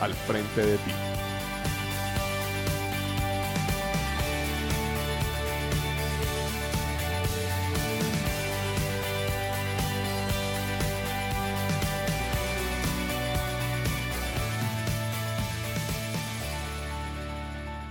al 0.00 0.14
frente 0.14 0.64
de 0.64 0.76
ti. 0.78 0.90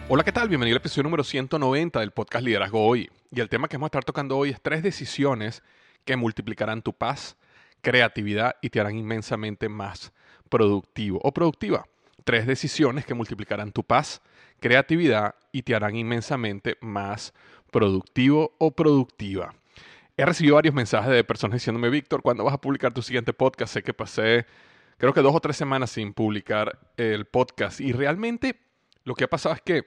Hola, 0.10 0.24
¿qué 0.24 0.32
tal? 0.32 0.48
Bienvenido 0.48 0.76
al 0.76 0.82
episodio 0.82 1.04
número 1.04 1.24
190 1.24 2.00
del 2.00 2.12
podcast 2.12 2.46
Liderazgo 2.46 2.86
Hoy. 2.86 3.10
Y 3.32 3.40
el 3.40 3.50
tema 3.50 3.68
que 3.68 3.78
vamos 3.78 3.88
a 3.88 3.90
estar 3.90 4.04
tocando 4.04 4.38
hoy 4.38 4.52
es 4.52 4.62
tres 4.62 4.84
decisiones 4.84 5.64
que 6.06 6.18
multiplicarán 6.18 6.84
tu 6.84 6.94
paz, 6.94 7.36
creatividad 7.82 8.58
y 8.62 8.70
te 8.70 8.80
harán 8.80 8.96
inmensamente 8.96 9.70
más 9.70 10.14
productivo 10.50 11.20
o 11.24 11.34
productiva. 11.34 11.88
Tres 12.24 12.48
decisiones 12.48 13.06
que 13.06 13.14
multiplicarán 13.14 13.72
tu 13.72 13.84
paz, 13.84 14.22
creatividad 14.60 15.36
y 15.52 15.64
te 15.64 15.76
harán 15.76 15.96
inmensamente 15.96 16.78
más 16.82 17.34
productivo 17.72 18.56
o 18.60 18.72
productiva. 18.72 19.54
He 20.16 20.26
recibido 20.26 20.56
varios 20.56 20.76
mensajes 20.76 21.12
de 21.12 21.24
personas 21.24 21.56
diciéndome, 21.56 21.90
Víctor, 21.90 22.22
¿cuándo 22.22 22.44
vas 22.44 22.54
a 22.54 22.62
publicar 22.62 22.94
tu 22.94 23.02
siguiente 23.02 23.34
podcast? 23.34 23.74
Sé 23.74 23.84
que 23.84 23.94
pasé, 23.94 24.46
creo 24.98 25.14
que 25.14 25.22
dos 25.22 25.36
o 25.36 25.40
tres 25.40 25.58
semanas 25.58 25.90
sin 25.90 26.14
publicar 26.14 26.80
el 26.98 27.26
podcast. 27.26 27.82
Y 27.82 27.92
realmente 27.94 28.60
lo 29.04 29.16
que 29.16 29.24
ha 29.24 29.30
pasado 29.30 29.56
es 29.56 29.62
que 29.62 29.86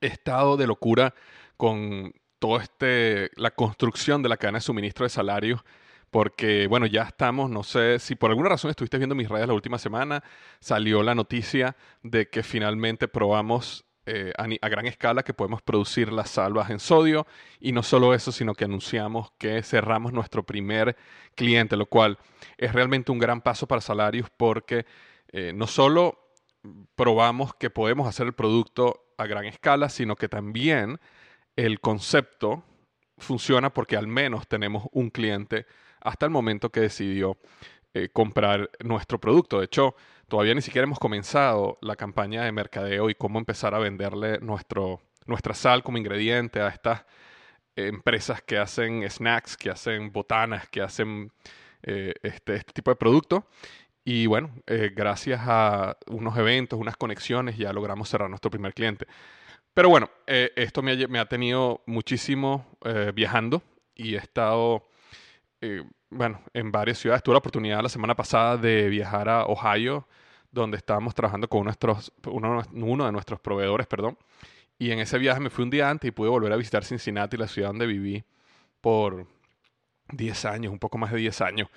he 0.00 0.06
estado 0.06 0.56
de 0.56 0.66
locura 0.66 1.14
con 1.56 2.14
todo 2.38 2.58
este, 2.58 3.30
la 3.36 3.50
construcción 3.50 4.22
de 4.22 4.28
la 4.28 4.36
cadena 4.36 4.58
de 4.58 4.62
suministro 4.62 5.04
de 5.04 5.10
salarios 5.10 5.64
porque 6.10 6.66
bueno, 6.66 6.86
ya 6.86 7.02
estamos, 7.02 7.50
no 7.50 7.62
sé 7.62 7.98
si 7.98 8.14
por 8.14 8.30
alguna 8.30 8.50
razón 8.50 8.70
estuviste 8.70 8.98
viendo 8.98 9.14
mis 9.14 9.28
redes 9.28 9.48
la 9.48 9.54
última 9.54 9.78
semana, 9.78 10.22
salió 10.60 11.02
la 11.02 11.14
noticia 11.14 11.76
de 12.02 12.28
que 12.28 12.42
finalmente 12.42 13.08
probamos 13.08 13.86
eh, 14.08 14.32
a, 14.38 14.68
gran 14.68 14.86
escala 14.86 15.24
que 15.24 15.34
podemos 15.34 15.62
producir 15.62 16.12
las 16.12 16.30
salvas 16.30 16.70
en 16.70 16.78
sodio 16.78 17.26
y 17.58 17.72
no 17.72 17.82
solo 17.82 18.14
eso, 18.14 18.30
sino 18.30 18.54
que 18.54 18.64
anunciamos 18.64 19.32
que 19.36 19.64
cerramos 19.64 20.12
nuestro 20.12 20.44
primer 20.44 20.96
cliente, 21.34 21.76
lo 21.76 21.86
cual 21.86 22.16
es 22.56 22.72
realmente 22.72 23.10
un 23.10 23.18
gran 23.18 23.40
paso 23.40 23.66
para 23.66 23.80
salarios 23.80 24.30
porque 24.30 24.86
eh, 25.32 25.52
no 25.52 25.66
solo 25.66 26.30
probamos 26.94 27.52
que 27.54 27.68
podemos 27.68 28.06
hacer 28.06 28.28
el 28.28 28.32
producto 28.32 29.12
a 29.18 29.26
gran 29.26 29.44
escala, 29.44 29.88
sino 29.88 30.14
que 30.14 30.28
también 30.28 31.00
el 31.56 31.80
concepto 31.80 32.62
funciona 33.18 33.70
porque 33.74 33.96
al 33.96 34.06
menos 34.06 34.46
tenemos 34.46 34.84
un 34.92 35.10
cliente 35.10 35.66
hasta 36.06 36.24
el 36.24 36.30
momento 36.30 36.70
que 36.70 36.80
decidió 36.80 37.36
eh, 37.92 38.08
comprar 38.12 38.70
nuestro 38.84 39.18
producto. 39.18 39.58
De 39.58 39.64
hecho, 39.64 39.96
todavía 40.28 40.54
ni 40.54 40.62
siquiera 40.62 40.84
hemos 40.84 41.00
comenzado 41.00 41.78
la 41.82 41.96
campaña 41.96 42.44
de 42.44 42.52
mercadeo 42.52 43.10
y 43.10 43.16
cómo 43.16 43.40
empezar 43.40 43.74
a 43.74 43.80
venderle 43.80 44.38
nuestro, 44.38 45.00
nuestra 45.26 45.52
sal 45.52 45.82
como 45.82 45.98
ingrediente 45.98 46.60
a 46.60 46.68
estas 46.68 47.04
empresas 47.74 48.40
que 48.40 48.56
hacen 48.56 49.04
snacks, 49.10 49.56
que 49.56 49.68
hacen 49.68 50.12
botanas, 50.12 50.68
que 50.68 50.80
hacen 50.80 51.32
eh, 51.82 52.14
este, 52.22 52.54
este, 52.54 52.72
tipo 52.72 52.92
de 52.92 52.96
producto. 52.96 53.48
Y 54.04 54.26
bueno, 54.26 54.50
eh, 54.68 54.92
gracias 54.94 55.40
a 55.42 55.96
unos 56.06 56.38
eventos, 56.38 56.78
unas 56.78 56.96
conexiones, 56.96 57.58
ya 57.58 57.72
logramos 57.72 58.08
cerrar 58.08 58.30
nuestro 58.30 58.50
primer 58.50 58.74
cliente. 58.74 59.06
Pero 59.74 59.88
bueno, 59.88 60.08
esto 60.26 60.82
me 60.82 61.18
ha, 61.18 61.26
tenido 61.26 61.82
muchísimo 61.84 62.64
viajando 63.12 63.62
y 63.94 64.14
he 64.14 64.18
estado 64.18 64.84
eh, 65.60 65.82
bueno, 66.10 66.40
en 66.52 66.72
varias 66.72 66.98
ciudades. 66.98 67.22
Tuve 67.22 67.34
la 67.34 67.38
oportunidad 67.38 67.82
la 67.82 67.88
semana 67.88 68.14
pasada 68.14 68.56
de 68.56 68.88
viajar 68.88 69.28
a 69.28 69.46
Ohio, 69.46 70.06
donde 70.50 70.76
estábamos 70.76 71.14
trabajando 71.14 71.48
con 71.48 71.64
nuestros, 71.64 72.12
uno, 72.26 72.62
uno 72.72 73.06
de 73.06 73.12
nuestros 73.12 73.40
proveedores, 73.40 73.86
perdón. 73.86 74.16
Y 74.78 74.90
en 74.90 74.98
ese 74.98 75.18
viaje 75.18 75.40
me 75.40 75.50
fui 75.50 75.64
un 75.64 75.70
día 75.70 75.88
antes 75.90 76.08
y 76.08 76.12
pude 76.12 76.28
volver 76.28 76.52
a 76.52 76.56
visitar 76.56 76.84
Cincinnati, 76.84 77.36
la 77.36 77.48
ciudad 77.48 77.68
donde 77.68 77.86
viví 77.86 78.24
por 78.80 79.26
10 80.12 80.44
años, 80.44 80.72
un 80.72 80.78
poco 80.78 80.98
más 80.98 81.12
de 81.12 81.18
10 81.18 81.40
años. 81.40 81.68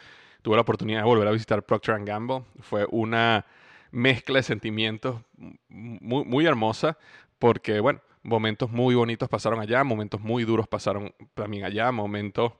Tuve 0.41 0.55
la 0.55 0.61
oportunidad 0.61 0.99
de 0.99 1.05
volver 1.05 1.27
a 1.27 1.31
visitar 1.31 1.63
Procter 1.63 2.03
Gamble. 2.03 2.43
Fue 2.59 2.85
una 2.91 3.45
mezcla 3.91 4.37
de 4.37 4.43
sentimientos 4.43 5.21
muy, 5.67 6.25
muy 6.25 6.45
hermosa 6.45 6.97
porque, 7.39 7.79
bueno, 7.79 8.01
momentos 8.23 8.69
muy 8.69 8.95
bonitos 8.95 9.29
pasaron 9.29 9.59
allá, 9.59 9.83
momentos 9.83 10.21
muy 10.21 10.43
duros 10.43 10.67
pasaron 10.67 11.13
también 11.33 11.63
allá, 11.63 11.91
momentos 11.91 12.53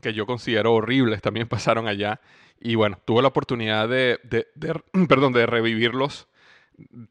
que 0.00 0.12
yo 0.12 0.26
considero 0.26 0.74
horribles 0.74 1.22
también 1.22 1.48
pasaron 1.48 1.88
allá. 1.88 2.20
Y 2.60 2.74
bueno, 2.74 2.98
tuve 3.04 3.22
la 3.22 3.28
oportunidad 3.28 3.88
de, 3.88 4.18
perdón, 5.08 5.32
de 5.32 5.46
revivirlos 5.46 6.28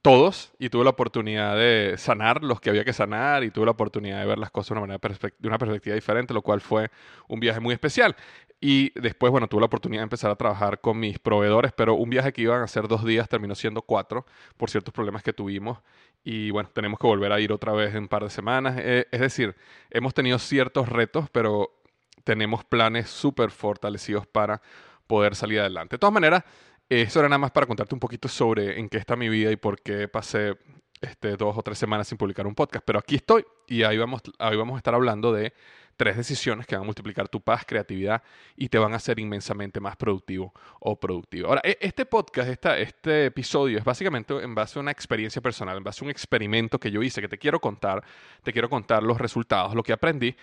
todos 0.01 0.51
y 0.57 0.69
tuve 0.69 0.83
la 0.83 0.89
oportunidad 0.91 1.55
de 1.55 1.93
sanar 1.97 2.43
los 2.43 2.59
que 2.59 2.71
había 2.71 2.83
que 2.83 2.93
sanar 2.93 3.43
y 3.43 3.51
tuve 3.51 3.65
la 3.65 3.71
oportunidad 3.71 4.19
de 4.19 4.25
ver 4.25 4.39
las 4.39 4.49
cosas 4.49 4.75
de 4.75 5.31
de 5.37 5.47
una 5.47 5.57
perspectiva 5.59 5.93
diferente, 5.93 6.33
lo 6.33 6.41
cual 6.41 6.59
fue 6.59 6.89
un 7.27 7.39
viaje 7.39 7.59
muy 7.59 7.73
especial. 7.73 8.15
Y 8.61 8.91
después, 8.99 9.31
bueno, 9.31 9.47
tuve 9.47 9.61
la 9.61 9.67
oportunidad 9.67 10.01
de 10.01 10.03
empezar 10.03 10.31
a 10.31 10.35
trabajar 10.35 10.81
con 10.81 10.99
mis 10.99 11.17
proveedores, 11.17 11.71
pero 11.71 11.93
un 11.93 12.09
viaje 12.09 12.33
que 12.33 12.41
iban 12.41 12.61
a 12.61 12.67
ser 12.67 12.89
dos 12.89 13.05
días 13.05 13.29
terminó 13.29 13.55
siendo 13.55 13.81
cuatro 13.81 14.25
por 14.57 14.69
ciertos 14.69 14.93
problemas 14.93 15.23
que 15.23 15.31
tuvimos. 15.31 15.79
Y 16.25 16.51
bueno, 16.51 16.69
tenemos 16.73 16.99
que 16.99 17.07
volver 17.07 17.31
a 17.31 17.39
ir 17.39 17.53
otra 17.53 17.71
vez 17.71 17.95
en 17.95 18.03
un 18.03 18.07
par 18.09 18.23
de 18.23 18.29
semanas. 18.29 18.75
Eh, 18.77 19.07
es 19.11 19.19
decir, 19.21 19.55
hemos 19.89 20.13
tenido 20.13 20.37
ciertos 20.39 20.89
retos, 20.89 21.29
pero 21.31 21.78
tenemos 22.23 22.63
planes 22.63 23.09
súper 23.09 23.51
fortalecidos 23.51 24.27
para 24.27 24.61
poder 25.07 25.35
salir 25.35 25.59
adelante. 25.59 25.95
De 25.95 25.99
todas 25.99 26.13
maneras, 26.13 26.43
eso 26.89 27.19
era 27.19 27.29
nada 27.29 27.39
más 27.39 27.51
para 27.51 27.65
contarte 27.65 27.95
un 27.95 27.99
poquito 27.99 28.27
sobre 28.27 28.79
en 28.79 28.89
qué 28.89 28.97
está 28.97 29.15
mi 29.15 29.29
vida 29.29 29.51
y 29.51 29.55
por 29.55 29.81
qué 29.81 30.07
pasé 30.07 30.57
este, 31.01 31.37
dos 31.37 31.57
o 31.57 31.61
tres 31.63 31.77
semanas 31.77 32.07
sin 32.07 32.17
publicar 32.17 32.47
un 32.47 32.55
podcast. 32.55 32.83
Pero 32.85 32.99
aquí 32.99 33.15
estoy 33.15 33.45
y 33.67 33.83
ahí 33.83 33.97
vamos, 33.97 34.21
ahí 34.39 34.57
vamos 34.57 34.75
a 34.75 34.77
estar 34.77 34.93
hablando 34.93 35.31
de 35.31 35.53
tres 35.99 36.15
decisiones 36.15 36.65
que 36.65 36.75
van 36.75 36.83
a 36.83 36.85
multiplicar 36.85 37.27
tu 37.27 37.41
paz, 37.41 37.65
creatividad 37.67 38.23
y 38.55 38.69
te 38.69 38.77
van 38.77 38.93
a 38.93 38.95
hacer 38.95 39.19
inmensamente 39.19 39.81
más 39.81 39.97
productivo 39.97 40.53
o 40.79 40.97
productivo. 40.97 41.49
Ahora, 41.49 41.59
e, 41.61 41.77
este 41.81 42.05
podcast, 42.05 42.49
este 42.49 43.25
episodio 43.25 43.77
es 43.77 43.83
básicamente 43.83 44.33
en 44.41 44.55
base 44.55 44.79
a 44.79 44.81
una 44.81 44.91
experiencia 44.91 45.41
personal, 45.41 45.75
en 45.75 45.83
base 45.83 46.01
a 46.01 46.05
un 46.05 46.09
experimento 46.09 46.79
que 46.79 46.89
yo 46.89 47.03
hice, 47.03 47.19
que 47.19 47.27
te 47.27 47.37
quiero 47.37 47.59
contar, 47.59 48.01
te 48.43 48.53
quiero 48.53 48.69
contar 48.69 49.03
los 49.03 49.17
resultados, 49.17 49.75
lo 49.75 49.83
que 49.83 49.91
aprendí 49.91 50.37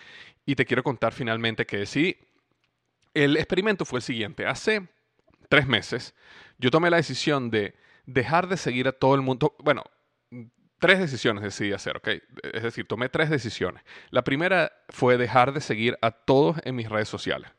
y 0.45 0.53
te 0.53 0.63
quiero 0.63 0.83
contar 0.83 1.11
finalmente 1.11 1.65
que 1.65 1.87
sí, 1.87 2.15
el 3.15 3.35
experimento 3.35 3.83
fue 3.83 3.97
el 3.97 4.03
siguiente. 4.03 4.45
Hace 4.45 4.87
tres 5.49 5.65
meses 5.65 6.13
yo 6.59 6.69
tomé 6.69 6.91
la 6.91 6.97
decisión 6.97 7.49
de 7.49 7.73
dejar 8.05 8.47
de 8.47 8.57
seguir 8.57 8.87
a 8.87 8.91
todo 8.91 9.15
el 9.15 9.21
mundo, 9.21 9.55
bueno, 9.63 9.83
tres 10.79 10.99
decisiones 10.99 11.43
decidí 11.43 11.73
hacer, 11.73 11.97
¿ok? 11.97 12.07
Es 12.53 12.63
decir, 12.63 12.87
tomé 12.87 13.09
tres 13.09 13.29
decisiones. 13.29 13.83
La 14.09 14.23
primera 14.23 14.71
fue 14.89 15.17
dejar 15.17 15.53
de 15.53 15.61
seguir 15.61 15.97
a 16.01 16.11
todos 16.11 16.57
en 16.63 16.75
mis 16.75 16.89
redes 16.89 17.09
sociales. 17.09 17.51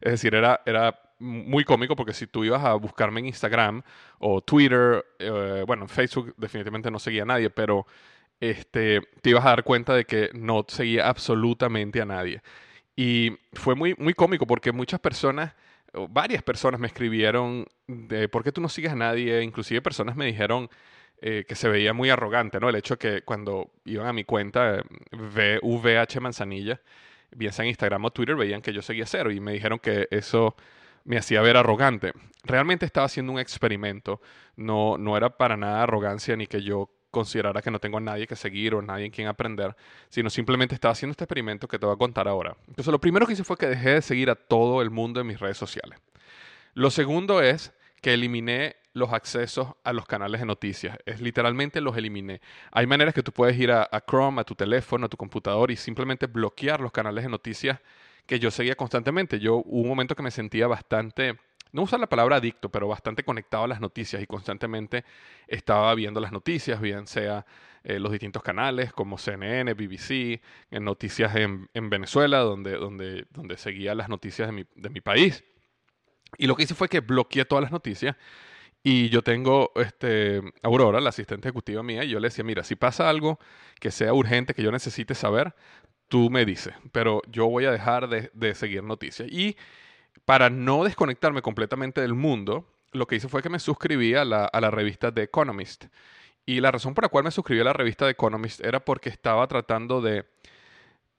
Es 0.00 0.12
decir, 0.12 0.34
era, 0.34 0.60
era 0.66 1.00
muy 1.18 1.64
cómico 1.64 1.96
porque 1.96 2.12
si 2.12 2.26
tú 2.26 2.44
ibas 2.44 2.64
a 2.64 2.74
buscarme 2.74 3.20
en 3.20 3.26
Instagram 3.26 3.82
o 4.18 4.40
Twitter, 4.40 5.04
eh, 5.18 5.64
bueno, 5.66 5.82
en 5.84 5.88
Facebook 5.88 6.34
definitivamente 6.36 6.90
no 6.90 6.98
seguía 6.98 7.22
a 7.22 7.26
nadie, 7.26 7.50
pero 7.50 7.86
este, 8.40 9.00
te 9.20 9.30
ibas 9.30 9.44
a 9.44 9.50
dar 9.50 9.64
cuenta 9.64 9.94
de 9.94 10.04
que 10.04 10.30
no 10.34 10.64
seguía 10.68 11.08
absolutamente 11.08 12.00
a 12.00 12.04
nadie. 12.04 12.42
Y 12.94 13.36
fue 13.52 13.74
muy, 13.74 13.94
muy 13.98 14.14
cómico 14.14 14.46
porque 14.46 14.72
muchas 14.72 15.00
personas, 15.00 15.54
varias 16.10 16.42
personas 16.42 16.80
me 16.80 16.86
escribieron 16.86 17.66
de 17.86 18.28
por 18.28 18.44
qué 18.44 18.52
tú 18.52 18.60
no 18.60 18.68
sigues 18.68 18.92
a 18.92 18.96
nadie, 18.96 19.42
inclusive 19.42 19.82
personas 19.82 20.16
me 20.16 20.26
dijeron 20.26 20.68
eh, 21.20 21.44
que 21.48 21.54
se 21.54 21.68
veía 21.68 21.92
muy 21.92 22.10
arrogante, 22.10 22.60
¿no? 22.60 22.68
El 22.68 22.76
hecho 22.76 22.98
que 22.98 23.22
cuando 23.22 23.70
iban 23.84 24.06
a 24.06 24.12
mi 24.12 24.24
cuenta, 24.24 24.82
VH 25.10 26.20
Manzanilla, 26.20 26.80
bien 27.30 27.52
sea 27.52 27.64
en 27.64 27.70
Instagram 27.70 28.04
o 28.04 28.10
Twitter, 28.10 28.36
veían 28.36 28.62
que 28.62 28.72
yo 28.72 28.82
seguía 28.82 29.06
cero 29.06 29.30
y 29.30 29.40
me 29.40 29.52
dijeron 29.52 29.78
que 29.78 30.08
eso 30.10 30.54
me 31.04 31.16
hacía 31.16 31.40
ver 31.40 31.56
arrogante. 31.56 32.12
Realmente 32.44 32.86
estaba 32.86 33.06
haciendo 33.06 33.32
un 33.32 33.38
experimento, 33.38 34.20
no, 34.56 34.96
no 34.98 35.16
era 35.16 35.36
para 35.36 35.56
nada 35.56 35.82
arrogancia 35.82 36.36
ni 36.36 36.46
que 36.46 36.62
yo 36.62 36.90
considerara 37.10 37.62
que 37.62 37.70
no 37.70 37.78
tengo 37.80 37.98
a 37.98 38.00
nadie 38.00 38.26
que 38.26 38.36
seguir 38.36 38.74
o 38.74 38.82
nadie 38.82 39.06
en 39.06 39.10
quien 39.10 39.26
aprender, 39.26 39.74
sino 40.08 40.30
simplemente 40.30 40.74
estaba 40.74 40.92
haciendo 40.92 41.12
este 41.12 41.24
experimento 41.24 41.66
que 41.66 41.78
te 41.78 41.86
voy 41.86 41.94
a 41.94 41.98
contar 41.98 42.28
ahora. 42.28 42.56
Entonces, 42.68 42.92
lo 42.92 43.00
primero 43.00 43.26
que 43.26 43.32
hice 43.32 43.44
fue 43.44 43.56
que 43.56 43.66
dejé 43.66 43.94
de 43.94 44.02
seguir 44.02 44.30
a 44.30 44.34
todo 44.34 44.82
el 44.82 44.90
mundo 44.90 45.20
en 45.20 45.26
mis 45.26 45.40
redes 45.40 45.56
sociales. 45.56 45.98
Lo 46.74 46.90
segundo 46.90 47.42
es 47.42 47.72
que 48.00 48.14
eliminé 48.14 48.76
los 48.98 49.12
accesos 49.12 49.68
a 49.84 49.92
los 49.92 50.06
canales 50.06 50.40
de 50.40 50.46
noticias. 50.46 50.98
Es 51.06 51.20
literalmente 51.20 51.80
los 51.80 51.96
eliminé. 51.96 52.40
Hay 52.72 52.86
maneras 52.86 53.14
que 53.14 53.22
tú 53.22 53.32
puedes 53.32 53.58
ir 53.58 53.70
a, 53.70 53.88
Chrome, 54.06 54.40
a 54.40 54.44
tu 54.44 54.54
teléfono, 54.54 55.06
a 55.06 55.08
tu 55.08 55.16
computador 55.16 55.70
y 55.70 55.76
simplemente 55.76 56.26
bloquear 56.26 56.80
los 56.80 56.92
canales 56.92 57.24
de 57.24 57.30
noticias 57.30 57.80
que 58.26 58.38
yo 58.38 58.50
seguía 58.50 58.74
constantemente. 58.74 59.38
Yo 59.40 59.56
hubo 59.56 59.82
un 59.82 59.88
momento 59.88 60.14
que 60.14 60.22
me 60.22 60.30
sentía 60.30 60.66
bastante, 60.66 61.38
no 61.72 61.82
usar 61.82 62.00
la 62.00 62.08
palabra 62.08 62.36
adicto, 62.36 62.68
pero 62.70 62.88
bastante 62.88 63.22
conectado 63.24 63.64
a 63.64 63.68
las 63.68 63.80
noticias 63.80 64.22
y 64.22 64.26
constantemente 64.26 65.04
estaba 65.46 65.94
viendo 65.94 66.20
las 66.20 66.32
noticias, 66.32 66.80
bien 66.80 67.06
sea 67.06 67.46
eh, 67.84 67.98
los 67.98 68.12
distintos 68.12 68.42
canales 68.42 68.92
como 68.92 69.16
CNN, 69.16 69.72
BBC, 69.74 70.42
en 70.70 70.84
noticias 70.84 71.34
en, 71.36 71.68
Venezuela, 71.88 72.40
donde, 72.40 72.72
donde, 72.72 73.26
donde 73.30 73.56
seguía 73.56 73.94
las 73.94 74.08
noticias 74.08 74.48
de 74.48 74.52
mi, 74.52 74.64
de 74.74 74.90
mi 74.90 75.00
país. 75.00 75.44
Y 76.36 76.46
lo 76.46 76.56
que 76.56 76.64
hice 76.64 76.74
fue 76.74 76.88
que 76.88 77.00
bloqueé 77.00 77.44
todas 77.44 77.62
las 77.62 77.72
noticias 77.72 78.16
y 78.82 79.08
yo 79.08 79.22
tengo 79.22 79.72
este, 79.76 80.40
Aurora, 80.62 81.00
la 81.00 81.10
asistente 81.10 81.48
ejecutiva 81.48 81.82
mía, 81.82 82.04
y 82.04 82.10
yo 82.10 82.20
le 82.20 82.28
decía, 82.28 82.44
mira, 82.44 82.62
si 82.64 82.76
pasa 82.76 83.08
algo 83.08 83.38
que 83.80 83.90
sea 83.90 84.14
urgente, 84.14 84.54
que 84.54 84.62
yo 84.62 84.70
necesite 84.72 85.14
saber, 85.14 85.54
tú 86.08 86.30
me 86.30 86.44
dices, 86.44 86.74
pero 86.92 87.22
yo 87.30 87.48
voy 87.48 87.64
a 87.64 87.72
dejar 87.72 88.08
de, 88.08 88.54
seguir 88.54 88.82
noticias. 88.84 89.28
Y 89.30 89.56
para 90.24 90.48
no 90.50 90.84
desconectarme 90.84 91.42
completamente 91.42 92.00
del 92.00 92.14
mundo, 92.14 92.66
lo 92.92 93.06
que 93.06 93.16
hice 93.16 93.28
fue 93.28 93.42
que 93.42 93.50
me 93.50 93.58
suscribí 93.58 94.14
a 94.14 94.24
la, 94.24 94.44
a 94.46 94.60
la 94.60 94.70
revista 94.70 95.12
The 95.12 95.22
Economist. 95.22 95.86
Y 96.46 96.60
la 96.60 96.70
razón 96.70 96.94
por 96.94 97.04
la 97.04 97.08
cual 97.10 97.24
me 97.24 97.30
suscribí 97.30 97.60
a 97.60 97.64
la 97.64 97.72
revista 97.74 98.06
The 98.06 98.12
Economist 98.12 98.64
era 98.64 98.80
porque 98.80 99.10
estaba 99.10 99.46
tratando 99.48 100.00
de 100.00 100.24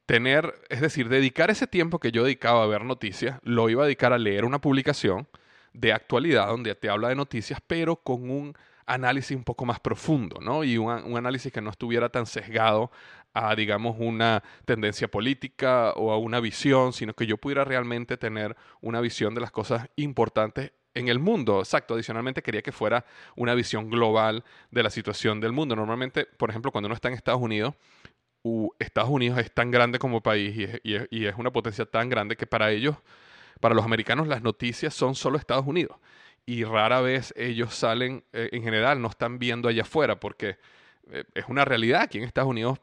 tener, 0.10 0.60
es 0.70 0.82
decir, 0.82 1.08
dedicar 1.08 1.52
ese 1.52 1.68
tiempo 1.68 2.00
que 2.00 2.12
yo 2.12 2.24
dedicaba 2.24 2.64
a 2.64 2.66
ver 2.66 2.84
noticias, 2.84 3.40
lo 3.44 3.70
iba 3.70 3.84
a 3.84 3.86
dedicar 3.86 4.12
a 4.12 4.18
leer 4.18 4.44
una 4.44 4.60
publicación 4.60 5.28
de 5.72 5.94
actualidad 5.94 6.48
donde 6.48 6.74
te 6.74 6.90
habla 6.90 7.10
de 7.10 7.16
noticias, 7.16 7.62
pero 7.68 7.96
con 7.98 8.32
un 8.32 8.56
análisis 8.88 9.38
un 9.38 9.44
poco 9.44 9.68
más 9.68 9.80
profundo, 9.80 10.40
¿no? 10.42 10.64
Y 10.64 10.80
un, 10.80 11.16
análisis 11.16 11.54
que 11.54 11.62
no 11.62 11.70
estuviera 11.70 12.10
tan 12.10 12.26
sesgado 12.26 12.90
a, 13.36 13.54
digamos, 13.54 13.98
una 14.00 14.42
tendencia 14.66 15.08
política 15.08 15.94
o 15.96 16.12
a 16.12 16.18
una 16.18 16.40
visión, 16.40 16.92
sino 16.92 17.14
que 17.14 17.28
yo 17.28 17.38
pudiera 17.38 17.64
realmente 17.64 18.18
tener 18.18 18.58
una 18.82 19.02
visión 19.02 19.36
de 19.36 19.42
las 19.42 19.52
cosas 19.52 19.90
importantes 19.96 20.72
en 20.96 21.08
el 21.10 21.20
mundo. 21.20 21.60
Exacto, 21.60 21.94
adicionalmente 21.94 22.42
quería 22.42 22.64
que 22.64 22.72
fuera 22.72 23.06
una 23.36 23.54
visión 23.54 23.92
global 23.92 24.44
de 24.72 24.82
la 24.82 24.90
situación 24.90 25.40
del 25.40 25.52
mundo. 25.52 25.76
Normalmente, 25.76 26.26
por 26.26 26.50
ejemplo, 26.50 26.72
cuando 26.72 26.88
uno 26.88 26.96
está 26.96 27.10
en 27.10 27.14
Estados 27.14 27.44
Unidos, 27.44 27.76
Estados 28.80 29.10
Unidos 29.10 29.38
es 29.40 29.54
tan 29.54 29.72
grande 29.72 30.00
como 30.00 30.22
país 30.22 30.80
y 30.84 31.26
es 31.26 31.36
una 31.38 31.52
potencia 31.52 31.86
tan 31.86 32.10
grande 32.10 32.36
que 32.36 32.48
para 32.48 32.72
ellos 32.72 32.96
para 33.60 33.76
los 33.76 33.84
americanos 33.84 34.28
las 34.28 34.42
noticias 34.42 34.94
son 34.94 35.16
solo 35.16 35.38
Estados 35.38 35.68
Unidos 35.68 35.98
y 36.50 36.64
rara 36.64 37.00
vez 37.00 37.32
ellos 37.38 37.76
salen, 37.76 38.24
eh, 38.34 38.50
en 38.52 38.64
general, 38.64 39.00
no 39.00 39.10
están 39.10 39.38
viendo 39.38 39.70
allá 39.70 39.84
afuera 39.84 40.20
porque 40.20 40.58
eh, 41.12 41.24
es 41.36 41.46
una 41.48 41.64
realidad. 41.64 42.02
Aquí 42.02 42.18
en 42.18 42.24
Estados 42.24 42.50
Unidos 42.50 42.80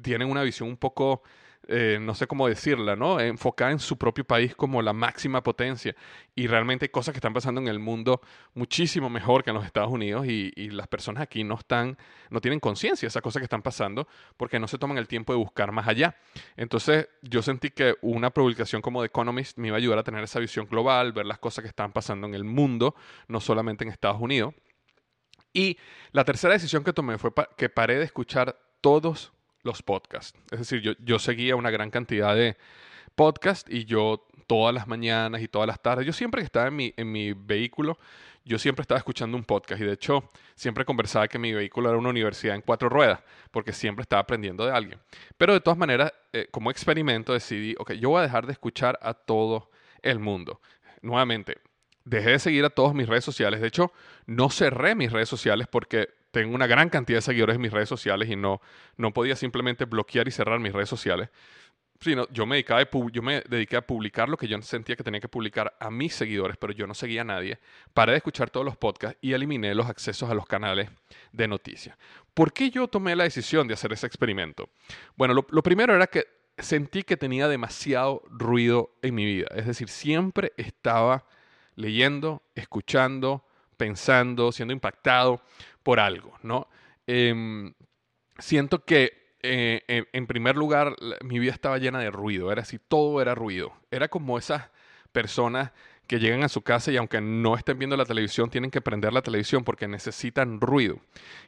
tienen 0.00 0.30
una 0.30 0.42
visión 0.42 0.70
un 0.70 0.78
poco 0.78 1.22
eh, 1.70 1.98
no 2.00 2.14
sé 2.14 2.26
cómo 2.26 2.48
decirla, 2.48 2.96
¿no? 2.96 3.20
Enfocada 3.20 3.70
en 3.70 3.78
su 3.78 3.98
propio 3.98 4.24
país 4.24 4.56
como 4.56 4.80
la 4.80 4.94
máxima 4.94 5.42
potencia. 5.42 5.94
Y 6.34 6.46
realmente 6.46 6.86
hay 6.86 6.88
cosas 6.88 7.12
que 7.12 7.18
están 7.18 7.34
pasando 7.34 7.60
en 7.60 7.68
el 7.68 7.78
mundo 7.78 8.22
muchísimo 8.54 9.10
mejor 9.10 9.44
que 9.44 9.50
en 9.50 9.56
los 9.56 9.66
Estados 9.66 9.90
Unidos 9.90 10.26
y, 10.26 10.48
las 10.70 10.88
personas 10.88 11.22
aquí 11.22 11.44
no 11.44 11.56
están, 11.56 11.98
no 12.30 12.40
tienen 12.40 12.60
conciencia 12.60 13.06
de 13.06 13.08
esas 13.08 13.22
cosas 13.22 13.40
que 13.40 13.44
están 13.44 13.62
pasando 13.62 14.06
porque 14.36 14.58
no 14.58 14.68
se 14.68 14.78
toman 14.78 14.96
el 14.96 15.08
tiempo 15.08 15.32
de 15.32 15.38
buscar 15.38 15.72
más 15.72 15.86
allá. 15.88 16.16
Entonces 16.56 17.08
yo 17.22 17.42
sentí 17.42 17.70
que 17.70 17.96
una 18.00 18.30
publicación 18.30 18.80
como 18.80 19.00
The 19.02 19.06
Economist 19.06 19.58
me 19.58 19.68
iba 19.68 19.76
a 19.76 19.78
ayudar 19.78 19.98
a 19.98 20.04
tener 20.04 20.24
esa 20.24 20.40
visión 20.40 20.66
global, 20.66 21.12
ver 21.12 21.26
las 21.26 21.38
cosas 21.38 21.62
que 21.62 21.68
están 21.68 21.92
pasando 21.92 22.26
en 22.26 22.34
el 22.34 22.44
mundo, 22.44 22.94
no 23.28 23.40
solamente 23.40 23.84
en 23.84 23.90
Estados 23.90 24.20
Unidos. 24.20 24.54
Y 25.52 25.76
la 26.12 26.24
tercera 26.24 26.54
decisión 26.54 26.82
que 26.82 26.92
tomé 26.92 27.18
fue 27.18 27.30
que 27.56 27.68
paré 27.68 27.98
de 27.98 28.04
escuchar 28.04 28.58
todos 28.80 29.32
los 29.68 29.82
podcasts. 29.82 30.38
Es 30.50 30.58
decir, 30.58 30.80
yo, 30.80 30.92
yo 30.98 31.18
seguía 31.18 31.54
una 31.54 31.70
gran 31.70 31.90
cantidad 31.90 32.34
de 32.34 32.56
podcasts 33.14 33.72
y 33.72 33.84
yo 33.84 34.26
todas 34.46 34.74
las 34.74 34.88
mañanas 34.88 35.42
y 35.42 35.48
todas 35.48 35.68
las 35.68 35.80
tardes, 35.80 36.06
yo 36.06 36.12
siempre 36.12 36.40
que 36.40 36.46
estaba 36.46 36.68
en 36.68 36.76
mi, 36.76 36.94
en 36.96 37.12
mi 37.12 37.32
vehículo, 37.34 37.98
yo 38.44 38.58
siempre 38.58 38.80
estaba 38.80 38.98
escuchando 38.98 39.36
un 39.36 39.44
podcast 39.44 39.80
y 39.82 39.84
de 39.84 39.92
hecho 39.92 40.30
siempre 40.54 40.86
conversaba 40.86 41.28
que 41.28 41.38
mi 41.38 41.52
vehículo 41.52 41.90
era 41.90 41.98
una 41.98 42.08
universidad 42.08 42.54
en 42.54 42.62
cuatro 42.62 42.88
ruedas 42.88 43.20
porque 43.50 43.74
siempre 43.74 44.02
estaba 44.02 44.22
aprendiendo 44.22 44.64
de 44.64 44.72
alguien. 44.72 44.98
Pero 45.36 45.52
de 45.52 45.60
todas 45.60 45.78
maneras, 45.78 46.14
eh, 46.32 46.48
como 46.50 46.70
experimento 46.70 47.34
decidí, 47.34 47.74
ok, 47.78 47.92
yo 47.92 48.08
voy 48.08 48.20
a 48.20 48.22
dejar 48.22 48.46
de 48.46 48.52
escuchar 48.52 48.98
a 49.02 49.12
todo 49.12 49.70
el 50.00 50.18
mundo. 50.18 50.62
Nuevamente, 51.02 51.58
dejé 52.04 52.30
de 52.30 52.38
seguir 52.38 52.64
a 52.64 52.70
todas 52.70 52.94
mis 52.94 53.06
redes 53.06 53.24
sociales. 53.24 53.60
De 53.60 53.68
hecho, 53.68 53.92
no 54.26 54.48
cerré 54.48 54.94
mis 54.94 55.12
redes 55.12 55.28
sociales 55.28 55.66
porque 55.70 56.08
tengo 56.30 56.54
una 56.54 56.66
gran 56.66 56.88
cantidad 56.88 57.18
de 57.18 57.22
seguidores 57.22 57.56
en 57.56 57.62
mis 57.62 57.72
redes 57.72 57.88
sociales 57.88 58.28
y 58.28 58.36
no, 58.36 58.60
no 58.96 59.12
podía 59.12 59.36
simplemente 59.36 59.84
bloquear 59.84 60.28
y 60.28 60.30
cerrar 60.30 60.60
mis 60.60 60.72
redes 60.72 60.88
sociales. 60.88 61.30
Sino, 62.00 62.28
yo 62.30 62.46
me, 62.46 62.56
dedicaba 62.56 62.88
yo 63.10 63.22
me 63.22 63.40
dediqué 63.48 63.76
a 63.76 63.84
publicar 63.84 64.28
lo 64.28 64.36
que 64.36 64.46
yo 64.46 64.60
sentía 64.62 64.94
que 64.94 65.02
tenía 65.02 65.20
que 65.20 65.28
publicar 65.28 65.76
a 65.80 65.90
mis 65.90 66.14
seguidores, 66.14 66.56
pero 66.56 66.72
yo 66.72 66.86
no 66.86 66.94
seguía 66.94 67.22
a 67.22 67.24
nadie. 67.24 67.58
Paré 67.92 68.12
de 68.12 68.18
escuchar 68.18 68.50
todos 68.50 68.64
los 68.64 68.76
podcasts 68.76 69.18
y 69.20 69.32
eliminé 69.32 69.74
los 69.74 69.88
accesos 69.88 70.30
a 70.30 70.34
los 70.34 70.46
canales 70.46 70.88
de 71.32 71.48
noticias. 71.48 71.98
¿Por 72.34 72.52
qué 72.52 72.70
yo 72.70 72.86
tomé 72.86 73.16
la 73.16 73.24
decisión 73.24 73.66
de 73.66 73.74
hacer 73.74 73.92
ese 73.92 74.06
experimento? 74.06 74.70
Bueno, 75.16 75.34
lo, 75.34 75.44
lo 75.50 75.62
primero 75.62 75.92
era 75.92 76.06
que 76.06 76.26
sentí 76.58 77.02
que 77.02 77.16
tenía 77.16 77.48
demasiado 77.48 78.22
ruido 78.28 78.94
en 79.02 79.16
mi 79.16 79.24
vida. 79.24 79.48
Es 79.56 79.66
decir, 79.66 79.88
siempre 79.88 80.52
estaba 80.56 81.24
leyendo, 81.74 82.42
escuchando, 82.54 83.44
pensando, 83.78 84.52
siendo 84.52 84.74
impactado 84.74 85.40
por 85.82 86.00
algo, 86.00 86.34
¿no? 86.42 86.68
Em, 87.06 87.72
siento 88.38 88.84
que 88.84 89.28
eh, 89.40 90.04
en 90.12 90.26
primer 90.26 90.56
lugar 90.56 90.96
mi 91.22 91.38
vida 91.38 91.52
estaba 91.52 91.78
llena 91.78 92.00
de 92.00 92.10
ruido, 92.10 92.52
era 92.52 92.62
así, 92.62 92.78
todo 92.78 93.22
era 93.22 93.34
ruido. 93.34 93.72
Era 93.90 94.08
como 94.08 94.36
esas 94.36 94.68
personas 95.12 95.72
que 96.08 96.18
llegan 96.18 96.42
a 96.42 96.48
su 96.48 96.62
casa 96.62 96.90
y 96.90 96.96
aunque 96.96 97.20
no 97.20 97.54
estén 97.54 97.78
viendo 97.78 97.96
la 97.96 98.06
televisión, 98.06 98.48
tienen 98.48 98.70
que 98.70 98.80
prender 98.80 99.12
la 99.12 99.22
televisión 99.22 99.62
porque 99.62 99.86
necesitan 99.86 100.60
ruido. 100.60 100.98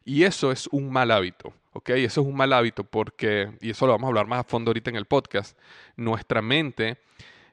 Y 0.05 0.25
eso 0.25 0.53
es 0.53 0.69
un 0.71 0.93
mal 0.93 1.11
hábito, 1.11 1.55
¿ok? 1.73 1.91
Eso 1.91 2.21
es 2.21 2.27
un 2.27 2.37
mal 2.37 2.53
hábito 2.53 2.85
porque, 2.85 3.51
y 3.63 3.71
eso 3.71 3.87
lo 3.87 3.93
vamos 3.93 4.07
a 4.07 4.09
hablar 4.09 4.27
más 4.27 4.41
a 4.41 4.45
fondo 4.45 4.69
ahorita 4.69 4.91
en 4.91 4.97
el 4.97 5.07
podcast, 5.07 5.59
nuestra 5.97 6.43
mente 6.43 6.99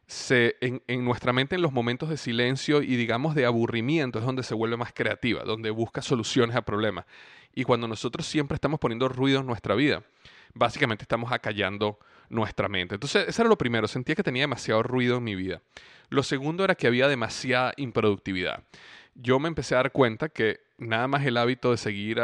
en, 0.09 1.05
nuestra 1.05 1.33
mente 1.33 1.55
en 1.55 1.61
los 1.61 1.73
momentos 1.73 2.09
de 2.09 2.17
silencio 2.17 2.81
y 2.81 2.95
digamos 2.95 3.35
de 3.35 3.45
aburrimiento 3.45 4.19
es 4.19 4.25
donde 4.25 4.43
se 4.43 4.53
vuelve 4.53 4.77
más 4.77 4.93
creativa, 4.93 5.43
donde 5.43 5.69
busca 5.69 6.01
soluciones 6.01 6.55
a 6.55 6.61
problemas. 6.61 7.05
Y 7.53 7.63
cuando 7.63 7.87
nosotros 7.87 8.25
siempre 8.25 8.55
estamos 8.55 8.79
poniendo 8.79 9.09
ruido 9.09 9.41
en 9.41 9.45
nuestra 9.45 9.75
vida, 9.75 10.03
básicamente 10.53 11.03
estamos 11.03 11.31
acallando 11.31 11.99
nuestra 12.29 12.69
mente. 12.69 12.95
Entonces, 12.95 13.27
eso 13.27 13.41
era 13.41 13.49
lo 13.49 13.57
primero, 13.57 13.87
sentía 13.87 14.15
que 14.15 14.23
tenía 14.23 14.43
demasiado 14.43 14.83
ruido 14.83 15.17
en 15.17 15.23
mi 15.23 15.35
vida. 15.35 15.61
Lo 16.09 16.23
segundo 16.23 16.63
era 16.63 16.75
que 16.75 16.87
había 16.87 17.07
demasiada 17.07 17.73
improductividad. 17.77 18.63
Yo 19.15 19.39
me 19.39 19.47
empecé 19.47 19.73
a 19.73 19.79
dar 19.79 19.91
cuenta 19.91 20.29
que 20.29 20.61
nada 20.77 21.07
más 21.07 21.25
el 21.25 21.37
hábito 21.37 21.71
de 21.71 21.77
seguir 21.77 22.21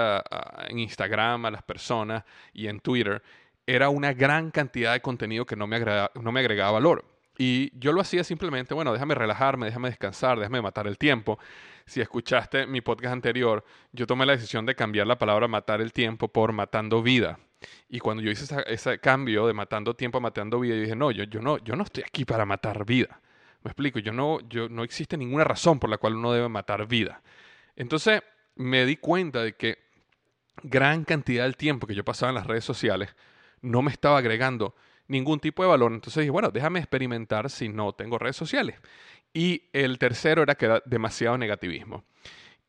en 0.70 0.80
Instagram 0.80 1.46
a 1.48 1.52
las 1.52 1.64
personas 1.64 2.24
y 2.54 2.68
en 2.68 2.80
Twitter 2.80 3.24
era 3.66 3.90
una 3.90 4.14
gran 4.14 4.52
cantidad 4.52 4.94
de 4.94 5.02
contenido 5.02 5.46
que 5.46 5.56
no 5.56 5.66
me, 5.66 5.80
no 5.80 6.32
me 6.32 6.40
agregaba 6.40 6.72
valor 6.72 7.13
Y 7.38 7.78
yo 7.80 7.92
lo 7.92 8.02
hacía 8.02 8.24
simplemente, 8.24 8.74
bueno, 8.74 8.94
déjame 8.94 9.16
relajarme, 9.16 9.66
déjame 9.66 9.90
descansar, 9.90 10.38
déjame 10.38 10.62
matar 10.62 10.88
el 10.88 10.98
tiempo. 10.98 11.40
Si 11.86 12.00
escuchaste 12.00 12.68
mi 12.68 12.82
podcast 12.82 13.14
anterior, 13.14 13.64
yo 13.92 14.06
tomé 14.06 14.26
la 14.26 14.34
decisión 14.34 14.66
de 14.66 14.76
cambiar 14.76 15.08
la 15.08 15.18
palabra 15.18 15.48
matar 15.48 15.82
el 15.82 15.92
tiempo 15.92 16.28
por 16.28 16.54
matando 16.54 17.02
vida. 17.02 17.40
Y 17.90 18.00
cuando 18.00 18.22
yo 18.22 18.30
hice 18.30 18.64
ese 18.68 19.00
cambio 19.00 19.48
de 19.48 19.54
matando 19.54 19.96
tiempo 19.96 20.20
a 20.20 20.22
matando 20.22 20.60
vida, 20.60 20.76
dije, 20.76 20.96
no, 20.96 21.12
yo, 21.12 21.24
yo, 21.24 21.42
no, 21.42 21.58
yo 21.58 21.76
no 21.76 21.84
estoy 21.84 22.04
aquí 22.06 22.26
para 22.26 22.46
matar 22.46 22.86
vida. 22.86 23.20
Me 23.64 23.70
explico, 23.70 24.00
yo 24.00 24.12
no, 24.12 24.40
yo, 24.50 24.70
no 24.70 24.84
existe 24.84 25.18
ninguna 25.18 25.44
razón 25.44 25.80
por 25.80 25.90
la 25.90 25.98
cual 25.98 26.16
uno 26.16 26.34
debe 26.34 26.50
matar 26.50 26.86
vida. 26.88 27.22
Entonces 27.76 28.22
me 28.56 28.86
di 28.86 28.98
cuenta 28.98 29.42
de 29.42 29.54
que 29.56 29.80
gran 30.62 31.04
cantidad 31.04 31.44
del 31.44 31.58
tiempo 31.58 31.88
que 31.88 31.96
yo 31.96 32.04
pasaba 32.04 32.30
en 32.30 32.36
las 32.36 32.46
redes 32.46 32.66
sociales 32.66 33.16
no 33.62 33.82
me 33.82 33.92
estaba 33.92 34.18
agregando 34.18 34.76
ningún 35.14 35.40
tipo 35.40 35.64
de 35.64 35.70
valor. 35.70 35.94
Entonces 35.94 36.22
dije, 36.22 36.32
bueno, 36.32 36.52
déjame 36.52 36.80
experimentar 36.80 37.50
si 37.50 37.70
no 37.70 37.94
tengo 37.94 38.18
redes 38.18 38.36
sociales. 38.36 38.76
Y 39.34 39.64
el 39.72 39.98
tercero 39.98 40.44
era 40.44 40.56
que 40.56 40.66
era 40.66 40.84
demasiado 40.86 41.38
negativismo. 41.38 42.04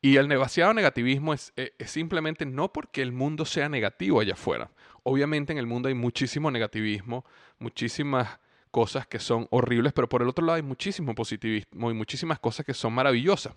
Y 0.00 0.16
el 0.16 0.28
demasiado 0.28 0.74
negativismo 0.74 1.32
es, 1.32 1.52
eh, 1.56 1.72
es, 1.78 1.90
simplemente 1.90 2.46
no 2.46 2.72
porque 2.72 3.02
el 3.02 3.10
mundo 3.10 3.44
sea 3.44 3.68
negativo 3.68 4.20
allá 4.20 4.34
afuera. 4.34 4.70
Obviamente 5.02 5.52
en 5.52 5.58
el 5.58 5.66
mundo 5.66 5.88
hay 5.88 5.94
muchísimo 5.94 6.50
negativismo, 6.50 7.24
muchísimas 7.58 8.38
cosas 8.70 9.06
que 9.06 9.18
son 9.18 9.46
horribles, 9.50 9.92
pero 9.92 10.08
por 10.08 10.20
el 10.20 10.28
otro 10.28 10.44
lado 10.44 10.56
hay 10.56 10.62
muchísimo 10.62 11.14
positivismo 11.14 11.90
y 11.90 11.94
muchísimas 11.94 12.38
cosas 12.38 12.66
que 12.66 12.74
son 12.74 12.92
maravillosas. 12.92 13.54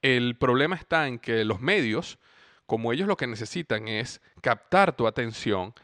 El 0.00 0.36
problema 0.36 0.76
está 0.76 1.06
en 1.06 1.18
que 1.18 1.44
los 1.44 1.60
medios, 1.60 2.18
como 2.66 2.92
ellos 2.92 3.08
lo 3.08 3.16
que 3.16 3.26
necesitan 3.26 3.88
es 3.88 4.20
captar 4.40 4.96
tu 4.96 5.06
atención, 5.06 5.74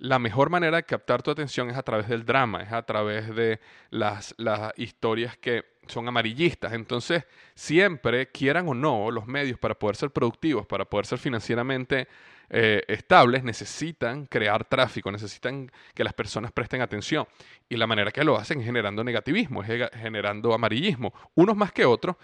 la 0.00 0.18
mejor 0.18 0.48
manera 0.48 0.78
de 0.78 0.82
captar 0.84 1.22
tu 1.22 1.30
atención 1.30 1.68
es 1.68 1.76
a 1.76 1.82
través 1.82 2.08
del 2.08 2.24
drama, 2.24 2.62
es 2.62 2.72
a 2.72 2.82
través 2.82 3.34
de 3.34 3.60
las, 3.90 4.34
historias 4.76 5.36
que 5.36 5.64
son 5.88 6.08
amarillistas. 6.08 6.72
Entonces, 6.72 7.24
siempre, 7.54 8.28
quieran 8.28 8.66
o 8.66 8.74
no, 8.74 9.10
los 9.10 9.26
medios 9.26 9.58
para 9.58 9.74
poder 9.74 9.96
ser 9.96 10.10
productivos, 10.10 10.66
para 10.66 10.86
poder 10.86 11.04
ser 11.04 11.18
financieramente 11.18 12.08
eh, 12.48 12.82
estables, 12.88 13.44
necesitan 13.44 14.24
crear 14.24 14.64
tráfico, 14.64 15.12
necesitan 15.12 15.70
que 15.94 16.02
las 16.02 16.14
personas 16.14 16.50
presten 16.50 16.80
atención. 16.80 17.26
Y 17.68 17.76
la 17.76 17.86
manera 17.86 18.10
que 18.10 18.24
lo 18.24 18.38
hacen 18.38 18.60
es 18.60 18.64
generando 18.64 19.04
negativismo, 19.04 19.62
es 19.62 19.90
generando 19.98 20.54
amarillismo, 20.54 21.12
unos 21.34 21.56
más 21.56 21.72
que 21.72 21.84
otros, 21.84 22.16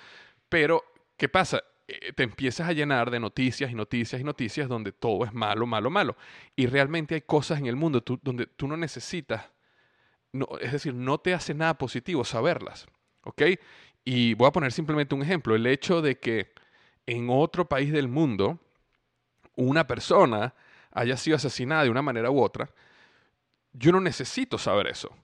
pero 0.49 0.83
¿qué 1.19 1.29
pasa? 1.29 1.63
Eh, 1.89 2.13
te 2.13 2.25
empiezas 2.25 2.69
a 2.69 2.73
llenar 2.73 3.11
de 3.11 3.21
noticias 3.21 3.71
y 3.71 3.75
noticias 3.75 4.21
y 4.21 4.25
noticias 4.25 4.69
donde 4.69 4.93
todo 4.93 5.25
es 5.25 5.33
malo, 5.33 5.67
malo, 5.67 5.91
malo. 5.91 6.17
Y 6.57 6.67
realmente 6.67 7.15
hay 7.15 7.23
cosas 7.23 7.59
en 7.59 7.67
el 7.67 7.77
mundo 7.77 8.03
donde 8.23 8.47
tú 8.47 8.67
no 8.67 8.77
necesitas, 8.77 9.45
no, 10.33 10.49
es 10.61 10.73
decir, 10.73 10.95
no 10.95 11.19
te 11.19 11.35
hace 11.35 11.55
nada 11.55 11.79
positivo 11.79 12.25
saberlas. 12.25 12.87
¿Ok? 13.23 13.43
Y 14.05 14.35
voy 14.35 14.49
a 14.49 14.53
poner 14.53 14.73
simplemente 14.73 15.15
un 15.15 15.23
ejemplo. 15.23 15.55
El 15.55 15.67
hecho 15.67 16.03
de 16.03 16.19
que 16.19 16.53
en 17.07 17.29
otro 17.31 17.69
país 17.69 17.93
del 17.93 18.09
mundo 18.09 18.59
una 19.57 19.87
persona 19.87 20.55
haya 20.93 21.17
sido 21.17 21.37
asesinada 21.37 21.85
de 21.85 21.91
una 21.91 22.03
manera 22.03 22.31
u 22.31 22.41
otra, 22.41 22.71
yo 23.73 23.93
no 23.93 24.01
necesito 24.01 24.59
saber 24.59 24.87
eso. 24.87 25.15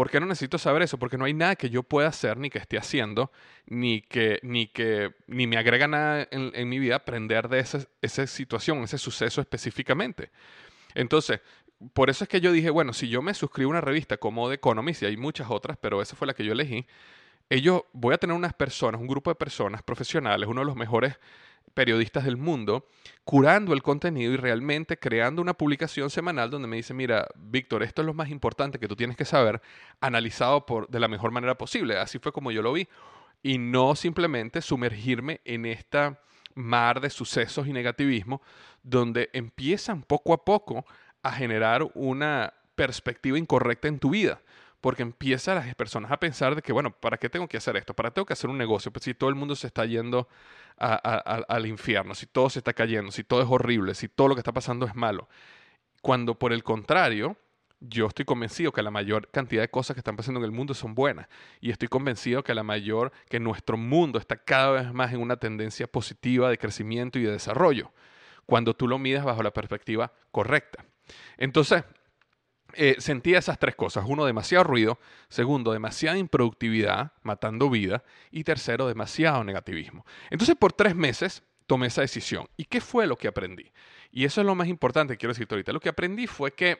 ¿Por 0.00 0.08
qué 0.08 0.18
no 0.18 0.24
necesito 0.24 0.56
saber 0.56 0.80
eso? 0.80 0.98
Porque 0.98 1.18
no 1.18 1.26
hay 1.26 1.34
nada 1.34 1.56
que 1.56 1.68
yo 1.68 1.82
pueda 1.82 2.08
hacer 2.08 2.38
ni 2.38 2.48
que 2.48 2.56
esté 2.56 2.78
haciendo, 2.78 3.30
ni 3.66 4.00
que, 4.00 4.40
ni 4.42 4.66
que 4.66 5.14
ni 5.26 5.46
me 5.46 5.58
agrega 5.58 5.88
nada 5.88 6.26
en, 6.30 6.68
mi 6.70 6.78
vida 6.78 6.96
aprender 6.96 7.50
de 7.50 7.58
esa, 7.58 7.86
esa 8.00 8.26
situación, 8.26 8.82
ese 8.82 8.96
suceso 8.96 9.42
específicamente. 9.42 10.30
Entonces, 10.94 11.42
por 11.92 12.08
eso 12.08 12.24
es 12.24 12.30
que 12.30 12.40
yo 12.40 12.50
dije, 12.50 12.70
bueno, 12.70 12.94
si 12.94 13.10
yo 13.10 13.20
me 13.20 13.34
suscribo 13.34 13.68
a 13.68 13.72
una 13.72 13.82
revista 13.82 14.16
como 14.16 14.48
The 14.48 14.54
Economist, 14.54 15.02
y 15.02 15.04
hay 15.04 15.18
muchas 15.18 15.50
otras, 15.50 15.76
pero 15.78 16.00
esa 16.00 16.16
fue 16.16 16.26
la 16.26 16.32
que 16.32 16.46
yo 16.46 16.52
elegí, 16.52 16.86
ellos, 17.50 17.82
voy 17.92 18.14
a 18.14 18.16
tener 18.16 18.34
unas 18.34 18.54
personas, 18.54 19.02
un 19.02 19.06
grupo 19.06 19.30
de 19.30 19.34
personas 19.34 19.82
profesionales, 19.82 20.48
uno 20.48 20.62
de 20.62 20.66
los 20.66 20.76
mejores 20.76 21.18
periodistas 21.74 22.24
del 22.24 22.36
mundo 22.36 22.86
curando 23.24 23.72
el 23.72 23.82
contenido 23.82 24.32
y 24.32 24.36
realmente 24.36 24.98
creando 24.98 25.40
una 25.40 25.54
publicación 25.54 26.10
semanal 26.10 26.50
donde 26.50 26.68
me 26.68 26.76
dice, 26.76 26.94
mira, 26.94 27.28
Víctor, 27.36 27.82
esto 27.82 28.02
es 28.02 28.06
lo 28.06 28.14
más 28.14 28.30
importante 28.30 28.78
que 28.78 28.88
tú 28.88 28.96
tienes 28.96 29.16
que 29.16 29.24
saber, 29.24 29.60
analizado 30.00 30.66
por, 30.66 30.88
de 30.88 31.00
la 31.00 31.08
mejor 31.08 31.30
manera 31.30 31.56
posible. 31.56 31.96
Así 31.96 32.18
fue 32.18 32.32
como 32.32 32.50
yo 32.50 32.62
lo 32.62 32.72
vi. 32.72 32.88
Y 33.42 33.58
no 33.58 33.94
simplemente 33.94 34.60
sumergirme 34.60 35.40
en 35.44 35.64
esta 35.64 36.20
mar 36.54 37.00
de 37.00 37.10
sucesos 37.10 37.66
y 37.66 37.72
negativismo 37.72 38.42
donde 38.82 39.30
empiezan 39.32 40.02
poco 40.02 40.32
a 40.32 40.44
poco 40.44 40.84
a 41.22 41.32
generar 41.32 41.86
una 41.94 42.52
perspectiva 42.74 43.38
incorrecta 43.38 43.88
en 43.88 43.98
tu 43.98 44.10
vida 44.10 44.40
porque 44.80 45.02
empiezan 45.02 45.56
las 45.56 45.74
personas 45.74 46.10
a 46.10 46.18
pensar 46.18 46.54
de 46.54 46.62
que, 46.62 46.72
bueno, 46.72 46.90
¿para 46.90 47.18
qué 47.18 47.28
tengo 47.28 47.48
que 47.48 47.56
hacer 47.56 47.76
esto? 47.76 47.94
¿Para 47.94 48.10
qué 48.10 48.14
tengo 48.14 48.26
que 48.26 48.32
hacer 48.32 48.48
un 48.48 48.58
negocio? 48.58 48.90
Pues 48.90 49.04
si 49.04 49.14
todo 49.14 49.28
el 49.28 49.36
mundo 49.36 49.54
se 49.54 49.66
está 49.66 49.84
yendo 49.84 50.28
al 50.78 51.66
infierno, 51.66 52.14
si 52.14 52.26
todo 52.26 52.48
se 52.48 52.60
está 52.60 52.72
cayendo, 52.72 53.12
si 53.12 53.22
todo 53.24 53.42
es 53.42 53.48
horrible, 53.48 53.94
si 53.94 54.08
todo 54.08 54.28
lo 54.28 54.34
que 54.34 54.40
está 54.40 54.52
pasando 54.52 54.86
es 54.86 54.94
malo. 54.94 55.28
Cuando 56.00 56.38
por 56.38 56.52
el 56.52 56.64
contrario, 56.64 57.36
yo 57.80 58.06
estoy 58.06 58.24
convencido 58.24 58.72
que 58.72 58.82
la 58.82 58.90
mayor 58.90 59.28
cantidad 59.30 59.62
de 59.62 59.70
cosas 59.70 59.94
que 59.94 60.00
están 60.00 60.16
pasando 60.16 60.40
en 60.40 60.44
el 60.44 60.52
mundo 60.52 60.74
son 60.74 60.94
buenas 60.94 61.28
y 61.60 61.70
estoy 61.70 61.88
convencido 61.88 62.42
que 62.42 62.54
la 62.54 62.62
mayor 62.62 63.12
que 63.28 63.40
nuestro 63.40 63.76
mundo 63.76 64.18
está 64.18 64.36
cada 64.36 64.70
vez 64.70 64.92
más 64.92 65.12
en 65.12 65.20
una 65.20 65.36
tendencia 65.36 65.86
positiva 65.86 66.48
de 66.50 66.58
crecimiento 66.58 67.18
y 67.18 67.22
de 67.22 67.32
desarrollo 67.32 67.92
cuando 68.46 68.74
tú 68.74 68.88
lo 68.88 68.98
mides 68.98 69.24
bajo 69.24 69.42
la 69.42 69.52
perspectiva 69.52 70.12
correcta. 70.30 70.84
Entonces, 71.38 71.84
eh, 72.74 72.96
sentía 72.98 73.38
esas 73.38 73.58
tres 73.58 73.74
cosas. 73.74 74.04
Uno, 74.06 74.24
demasiado 74.24 74.64
ruido. 74.64 74.98
Segundo, 75.28 75.72
demasiada 75.72 76.18
improductividad, 76.18 77.12
matando 77.22 77.70
vida. 77.70 78.02
Y 78.30 78.44
tercero, 78.44 78.88
demasiado 78.88 79.44
negativismo. 79.44 80.04
Entonces, 80.30 80.56
por 80.56 80.72
tres 80.72 80.94
meses 80.94 81.42
tomé 81.66 81.86
esa 81.86 82.02
decisión. 82.02 82.48
¿Y 82.56 82.64
qué 82.64 82.80
fue 82.80 83.06
lo 83.06 83.16
que 83.16 83.28
aprendí? 83.28 83.70
Y 84.12 84.24
eso 84.24 84.40
es 84.40 84.46
lo 84.46 84.54
más 84.54 84.68
importante 84.68 85.14
que 85.14 85.18
quiero 85.18 85.32
decirte 85.32 85.54
ahorita. 85.54 85.72
Lo 85.72 85.80
que 85.80 85.88
aprendí 85.88 86.26
fue 86.26 86.52
que 86.52 86.78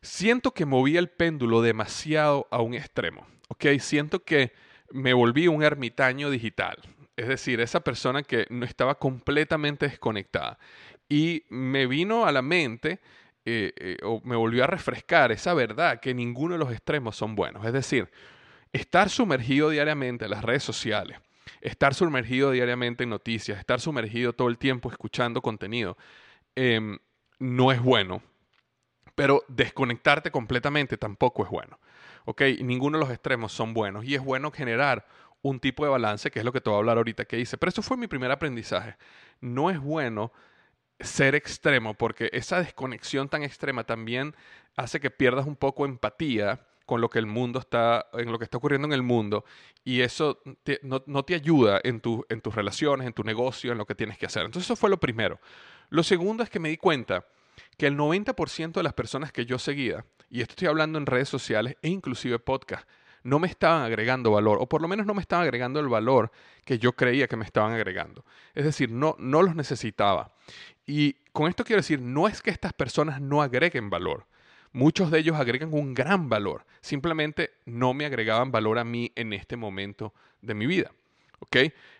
siento 0.00 0.52
que 0.52 0.64
moví 0.64 0.96
el 0.96 1.08
péndulo 1.08 1.60
demasiado 1.60 2.46
a 2.50 2.60
un 2.60 2.74
extremo. 2.74 3.26
¿Ok? 3.48 3.66
Siento 3.80 4.22
que 4.22 4.52
me 4.90 5.12
volví 5.12 5.48
un 5.48 5.62
ermitaño 5.62 6.30
digital. 6.30 6.76
Es 7.16 7.28
decir, 7.28 7.60
esa 7.60 7.80
persona 7.80 8.22
que 8.22 8.46
no 8.50 8.64
estaba 8.64 8.98
completamente 8.98 9.88
desconectada. 9.88 10.58
Y 11.08 11.44
me 11.48 11.86
vino 11.86 12.26
a 12.26 12.32
la 12.32 12.42
mente 12.42 13.00
eh, 13.46 13.72
eh, 13.76 13.96
me 14.24 14.36
volvió 14.36 14.64
a 14.64 14.66
refrescar 14.66 15.30
esa 15.30 15.52
verdad 15.52 16.00
que 16.00 16.14
ninguno 16.14 16.54
de 16.54 16.58
los 16.58 16.72
extremos 16.72 17.16
son 17.16 17.34
buenos. 17.34 17.64
Es 17.66 17.72
decir, 17.72 18.10
estar 18.72 19.10
sumergido 19.10 19.70
diariamente 19.70 20.24
en 20.24 20.30
las 20.30 20.42
redes 20.42 20.62
sociales, 20.62 21.18
estar 21.60 21.94
sumergido 21.94 22.50
diariamente 22.52 23.04
en 23.04 23.10
noticias, 23.10 23.58
estar 23.58 23.80
sumergido 23.80 24.32
todo 24.32 24.48
el 24.48 24.56
tiempo 24.56 24.90
escuchando 24.90 25.42
contenido, 25.42 25.96
em, 26.54 26.98
no 27.38 27.70
es 27.70 27.80
bueno. 27.80 28.22
Pero 29.14 29.44
desconectarte 29.48 30.30
completamente 30.30 30.96
tampoco 30.96 31.44
es 31.44 31.50
bueno. 31.50 31.78
¿Ok? 32.24 32.42
Ninguno 32.62 32.98
de 32.98 33.04
los 33.04 33.12
extremos 33.12 33.52
son 33.52 33.74
buenos. 33.74 34.04
Y 34.04 34.14
es 34.14 34.24
bueno 34.24 34.50
generar 34.50 35.06
un 35.42 35.60
tipo 35.60 35.84
de 35.84 35.90
balance, 35.90 36.30
que 36.30 36.40
es 36.40 36.44
lo 36.44 36.52
que 36.52 36.60
te 36.60 36.70
voy 36.70 36.76
a 36.76 36.80
hablar 36.80 36.96
ahorita 36.96 37.26
que 37.26 37.38
hice. 37.38 37.58
Pero 37.58 37.68
eso 37.68 37.82
fue 37.82 37.96
mi 37.96 38.08
primer 38.08 38.30
aprendizaje. 38.32 38.96
No 39.40 39.70
es 39.70 39.78
bueno 39.78 40.32
ser 41.00 41.34
extremo, 41.34 41.94
porque 41.94 42.30
esa 42.32 42.58
desconexión 42.58 43.28
tan 43.28 43.42
extrema 43.42 43.84
también 43.84 44.34
hace 44.76 45.00
que 45.00 45.10
pierdas 45.10 45.46
un 45.46 45.56
poco 45.56 45.84
empatía 45.84 46.66
con 46.86 47.00
lo 47.00 47.08
que 47.08 47.18
el 47.18 47.26
mundo 47.26 47.58
está, 47.58 48.06
en 48.12 48.30
lo 48.30 48.38
que 48.38 48.44
está 48.44 48.58
ocurriendo 48.58 48.86
en 48.86 48.92
el 48.92 49.02
mundo, 49.02 49.44
y 49.84 50.02
eso 50.02 50.40
no, 50.82 51.24
te 51.24 51.34
ayuda 51.34 51.80
en, 51.82 52.02
en 52.28 52.40
tus 52.40 52.54
relaciones, 52.54 53.06
en 53.06 53.12
tu 53.12 53.24
negocio, 53.24 53.72
en 53.72 53.78
lo 53.78 53.86
que 53.86 53.94
tienes 53.94 54.18
que 54.18 54.26
hacer. 54.26 54.44
Entonces 54.44 54.66
eso 54.66 54.76
fue 54.76 54.90
lo 54.90 55.00
primero. 55.00 55.40
Lo 55.88 56.02
segundo 56.02 56.42
es 56.42 56.50
que 56.50 56.60
me 56.60 56.68
di 56.68 56.76
cuenta 56.76 57.26
que 57.78 57.86
el 57.86 57.96
90% 57.96 58.72
de 58.72 58.82
las 58.82 58.92
personas 58.92 59.32
que 59.32 59.46
yo 59.46 59.58
seguía, 59.58 60.04
y 60.30 60.42
esto 60.42 60.52
estoy 60.52 60.68
hablando 60.68 60.98
en 60.98 61.06
redes 61.06 61.28
sociales 61.28 61.76
e 61.82 61.88
inclusive 61.88 62.38
podcast, 62.38 62.86
no 63.24 63.38
me 63.38 63.48
estaban 63.48 63.82
agregando 63.82 64.30
valor, 64.30 64.58
o 64.60 64.68
por 64.68 64.80
lo 64.80 64.86
menos 64.86 65.06
no 65.06 65.14
me 65.14 65.22
estaban 65.22 65.44
agregando 65.44 65.80
el 65.80 65.88
valor 65.88 66.30
que 66.64 66.78
yo 66.78 66.92
creía 66.92 67.26
que 67.26 67.36
me 67.36 67.44
estaban 67.44 67.72
agregando. 67.72 68.24
Es 68.54 68.64
decir, 68.64 68.90
no, 68.90 69.16
no 69.18 69.42
los 69.42 69.56
necesitaba. 69.56 70.32
Y 70.86 71.14
con 71.32 71.48
esto 71.48 71.64
quiero 71.64 71.80
decir, 71.80 72.00
no 72.00 72.28
es 72.28 72.42
que 72.42 72.50
estas 72.50 72.74
personas 72.74 73.20
no 73.20 73.42
agreguen 73.42 73.90
valor. 73.90 74.26
Muchos 74.72 75.10
de 75.10 75.20
ellos 75.20 75.36
agregan 75.36 75.72
un 75.72 75.94
gran 75.94 76.28
valor. 76.28 76.66
Simplemente 76.80 77.52
no 77.64 77.94
me 77.94 78.06
agregaban 78.06 78.52
valor 78.52 78.78
a 78.78 78.84
mí 78.84 79.10
en 79.14 79.32
este 79.32 79.56
momento 79.56 80.12
de 80.42 80.54
mi 80.54 80.66
vida. 80.66 80.92
¿Ok? 81.40 81.56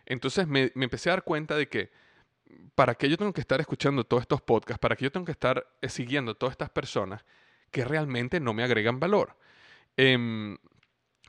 Entonces 0.07 0.47
me, 0.47 0.73
empecé 0.75 1.09
a 1.09 1.13
dar 1.13 1.25
cuenta 1.25 1.57
de 1.57 1.69
que 1.69 1.91
para 2.75 2.95
qué 2.95 3.09
yo 3.09 3.17
tengo 3.17 3.33
que 3.33 3.41
estar 3.41 3.61
escuchando 3.61 4.05
todos 4.05 4.23
estos 4.23 4.43
podcasts, 4.43 4.81
para 4.81 4.97
qué 4.97 5.05
yo 5.05 5.13
tengo 5.13 5.25
que 5.25 5.33
estar 5.33 5.67
eh, 5.81 5.89
siguiendo 5.89 6.35
todas 6.35 6.53
estas 6.53 6.71
personas 6.71 7.25
que 7.71 7.85
realmente 7.85 8.41
no 8.41 8.53
me 8.53 8.63
agregan 8.63 9.01
valor. 9.01 9.37
Em, 9.97 10.59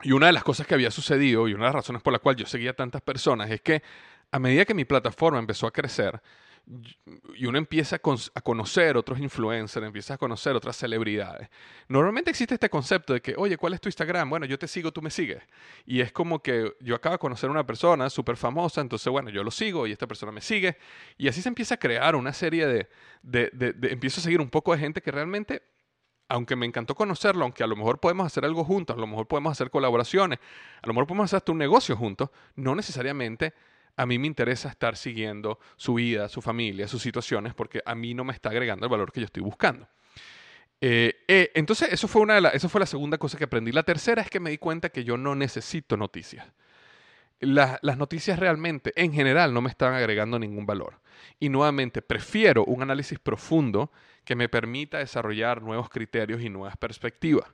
y 0.02 0.12
una 0.12 0.26
de 0.26 0.32
las 0.32 0.44
cosas 0.44 0.66
que 0.66 0.74
había 0.74 0.90
sucedido 0.90 1.48
y 1.48 1.54
una 1.54 1.64
de 1.64 1.68
las 1.68 1.74
razones 1.76 2.02
por 2.02 2.12
la 2.12 2.18
cual 2.18 2.36
yo 2.36 2.46
seguía 2.46 2.70
a 2.70 2.74
tantas 2.74 3.02
personas 3.02 3.50
es 3.50 3.60
que 3.60 3.82
a 4.30 4.38
medida 4.38 4.64
que 4.64 4.74
mi 4.74 4.84
plataforma 4.84 5.38
empezó 5.38 5.66
a 5.66 5.72
crecer, 5.72 6.20
y 7.36 7.46
uno 7.46 7.58
empieza 7.58 7.96
a, 7.96 8.40
conocer 8.40 8.96
otros 8.96 9.20
influencers, 9.20 9.86
empieza 9.86 10.14
a 10.14 10.18
conocer 10.18 10.56
otras 10.56 10.76
celebridades. 10.76 11.48
Normalmente 11.86 12.30
existe 12.30 12.54
este 12.54 12.68
concepto 12.68 13.12
de 13.12 13.20
que, 13.20 13.34
oye, 13.36 13.56
¿cuál 13.56 13.74
es 13.74 13.80
tu 13.80 13.88
Instagram? 13.88 14.28
Bueno, 14.28 14.46
yo 14.46 14.58
te 14.58 14.66
sigo, 14.66 14.92
tú 14.92 15.00
me 15.00 15.10
sigues. 15.10 15.42
Y 15.84 16.00
es 16.00 16.10
como 16.10 16.42
que 16.42 16.74
yo 16.80 16.96
acabo 16.96 17.14
de 17.14 17.18
conocer 17.20 17.48
a 17.48 17.52
una 17.52 17.64
persona 17.64 18.10
súper 18.10 18.36
famosa, 18.36 18.80
entonces, 18.80 19.08
bueno, 19.12 19.30
yo 19.30 19.44
lo 19.44 19.52
sigo 19.52 19.86
y 19.86 19.92
esta 19.92 20.08
persona 20.08 20.32
me 20.32 20.40
sigue. 20.40 20.76
Y 21.16 21.28
así 21.28 21.40
se 21.40 21.48
empieza 21.48 21.76
a 21.76 21.78
crear 21.78 22.16
una 22.16 22.32
serie 22.32 22.66
de, 22.66 22.88
de, 23.22 23.50
de 23.52 23.92
empiezo 23.92 24.20
a 24.20 24.24
seguir 24.24 24.40
un 24.40 24.50
poco 24.50 24.72
de 24.72 24.78
gente 24.78 25.00
que 25.00 25.12
realmente 25.12 25.62
aunque 26.28 26.56
me 26.56 26.66
encantó 26.66 26.94
conocerlo, 26.94 27.44
aunque 27.44 27.62
a 27.62 27.66
lo 27.66 27.76
mejor 27.76 27.98
podemos 27.98 28.26
hacer 28.26 28.44
algo 28.44 28.64
juntos, 28.64 28.96
a 28.96 29.00
lo 29.00 29.06
mejor 29.06 29.26
podemos 29.26 29.52
hacer 29.52 29.70
colaboraciones, 29.70 30.38
a 30.82 30.86
lo 30.86 30.92
mejor 30.92 31.06
podemos 31.06 31.24
hacer 31.26 31.38
hasta 31.38 31.52
un 31.52 31.58
negocio 31.58 31.96
juntos, 31.96 32.30
no 32.54 32.74
necesariamente 32.74 33.54
a 33.96 34.06
mí 34.06 34.18
me 34.18 34.26
interesa 34.26 34.68
estar 34.68 34.96
siguiendo 34.96 35.58
su 35.76 35.94
vida, 35.94 36.28
su 36.28 36.42
familia, 36.42 36.86
sus 36.86 37.02
situaciones, 37.02 37.54
porque 37.54 37.80
a 37.84 37.94
mí 37.94 38.12
no 38.14 38.24
me 38.24 38.32
está 38.32 38.50
agregando 38.50 38.86
el 38.86 38.90
valor 38.90 39.10
que 39.10 39.20
yo 39.20 39.26
estoy 39.26 39.42
buscando. 39.42 39.88
Eh, 40.80 41.24
eh, 41.26 41.50
entonces, 41.54 41.90
eso 41.90 42.06
fue, 42.06 42.20
una 42.20 42.34
de 42.34 42.40
la, 42.42 42.48
eso 42.50 42.68
fue 42.68 42.80
la 42.80 42.86
segunda 42.86 43.16
cosa 43.16 43.38
que 43.38 43.44
aprendí. 43.44 43.72
La 43.72 43.82
tercera 43.82 44.20
es 44.20 44.28
que 44.28 44.40
me 44.40 44.50
di 44.50 44.58
cuenta 44.58 44.90
que 44.90 45.04
yo 45.04 45.16
no 45.16 45.34
necesito 45.34 45.96
noticias. 45.96 46.46
las 47.40 47.96
noticias 47.96 48.38
realmente, 48.38 48.92
en 48.96 49.12
general, 49.12 49.54
no 49.54 49.62
me 49.62 49.70
están 49.70 49.94
agregando 49.94 50.38
ningún 50.38 50.66
valor. 50.66 51.00
Y 51.38 51.48
nuevamente, 51.48 52.02
prefiero 52.02 52.64
un 52.64 52.82
análisis 52.82 53.18
profundo 53.18 53.90
que 54.26 54.36
me 54.36 54.50
permita 54.50 54.98
desarrollar 54.98 55.62
nuevos 55.62 55.88
criterios 55.88 56.42
y 56.42 56.50
nuevas 56.50 56.76
perspectivas. 56.76 57.48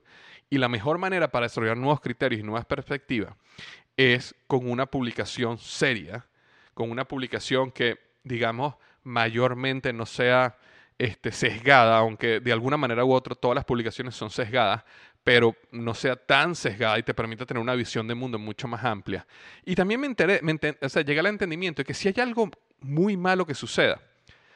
Y 0.49 0.57
la 0.57 0.67
mejor 0.67 0.97
manera 0.97 1.31
para 1.31 1.45
desarrollar 1.45 1.77
nuevos 1.77 2.01
criterios 2.01 2.41
y 2.41 2.43
nuevas 2.43 2.65
perspectivas 2.65 3.33
es 3.95 4.35
con 4.47 4.69
una 4.69 4.87
publicación 4.87 5.57
seria 5.57 6.25
con 6.73 6.91
una 6.91 7.05
publicación 7.05 7.71
que, 7.71 7.99
digamos, 8.23 8.75
mayormente 9.03 9.93
no 9.93 10.05
sea 10.05 10.57
este, 10.97 11.31
sesgada, 11.31 11.97
aunque 11.97 12.39
de 12.39 12.51
alguna 12.51 12.77
manera 12.77 13.05
u 13.05 13.13
otra 13.13 13.35
todas 13.35 13.55
las 13.55 13.65
publicaciones 13.65 14.15
son 14.15 14.29
sesgadas, 14.29 14.83
pero 15.23 15.55
no 15.71 15.93
sea 15.93 16.15
tan 16.15 16.55
sesgada 16.55 16.99
y 16.99 17.03
te 17.03 17.13
permita 17.13 17.45
tener 17.45 17.61
una 17.61 17.75
visión 17.75 18.07
de 18.07 18.15
mundo 18.15 18.37
mucho 18.37 18.67
más 18.67 18.83
amplia. 18.83 19.25
Y 19.63 19.75
también 19.75 20.01
me, 20.01 20.07
enteré, 20.07 20.41
o 20.81 20.89
sea, 20.89 21.01
llegué 21.01 21.19
al 21.19 21.27
entendimiento 21.27 21.81
de 21.81 21.85
que 21.85 21.93
si 21.93 22.09
hay 22.09 22.15
algo 22.19 22.49
muy 22.81 23.15
malo 23.15 23.45
que 23.45 23.53
suceda, 23.53 24.01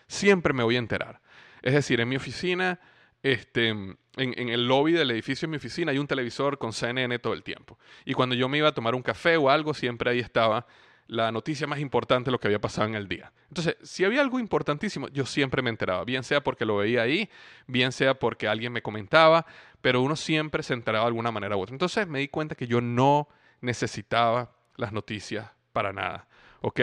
siempre 0.08 0.54
me 0.54 0.64
voy 0.64 0.76
a 0.76 0.80
enterar. 0.80 1.22
Es 1.62 1.74
decir, 1.74 2.00
en 2.00 2.10
mi 2.10 2.16
oficina, 2.16 2.80
este, 3.24 3.70
en, 3.70 3.98
el 4.16 4.68
lobby 4.68 4.94
del 4.94 5.12
edificio 5.12 5.48
de 5.48 5.52
mi 5.52 5.58
oficina 5.58 5.92
hay 5.92 5.98
un 5.98 6.08
televisor 6.08 6.58
con 6.58 6.74
CNN 6.74 7.20
todo 7.20 7.34
el 7.34 7.44
tiempo. 7.44 7.78
Y 8.06 8.14
cuando 8.14 8.36
yo 8.36 8.50
me 8.50 8.58
iba 8.58 8.70
a 8.70 8.74
tomar 8.74 8.96
un 8.96 9.02
café 9.02 9.38
o 9.38 9.50
algo, 9.50 9.74
siempre 9.74 10.12
ahí 10.12 10.20
estaba 10.20 10.66
la 11.08 11.32
noticia 11.32 11.68
más 11.68 11.80
importante 11.80 12.28
de 12.28 12.32
lo 12.34 12.40
que 12.40 12.48
había 12.48 12.60
pasado 12.60 12.88
en 12.88 12.96
el 12.96 13.08
día. 13.08 13.32
Entonces, 13.48 13.78
si 13.82 14.04
había 14.04 14.22
algo 14.22 14.40
importantísimo, 14.40 15.08
yo 15.08 15.26
siempre 15.26 15.62
me 15.62 15.70
enteraba, 15.70 16.04
bien 16.04 16.24
sea 16.24 16.44
porque 16.44 16.66
lo 16.66 16.78
veía 16.78 17.02
ahí, 17.02 17.30
bien 17.66 17.92
sea 17.92 18.20
porque 18.20 18.48
alguien 18.48 18.74
me 18.74 18.82
comentaba, 18.82 19.46
pero 19.82 20.02
uno 20.02 20.16
siempre 20.16 20.64
se 20.64 20.74
enteraba 20.74 21.06
de 21.06 21.10
alguna 21.10 21.32
manera 21.32 21.56
u 21.56 21.62
otra. 21.62 21.74
Entonces 21.74 22.08
me 22.08 22.20
di 22.20 22.28
cuenta 22.28 22.56
que 22.56 22.68
yo 22.68 22.82
no 22.82 23.30
necesitaba 23.62 24.52
las 24.76 24.92
noticias 24.92 25.50
para 25.72 25.94
nada, 25.94 26.28
¿ok? 26.62 26.82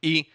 Y 0.00 0.30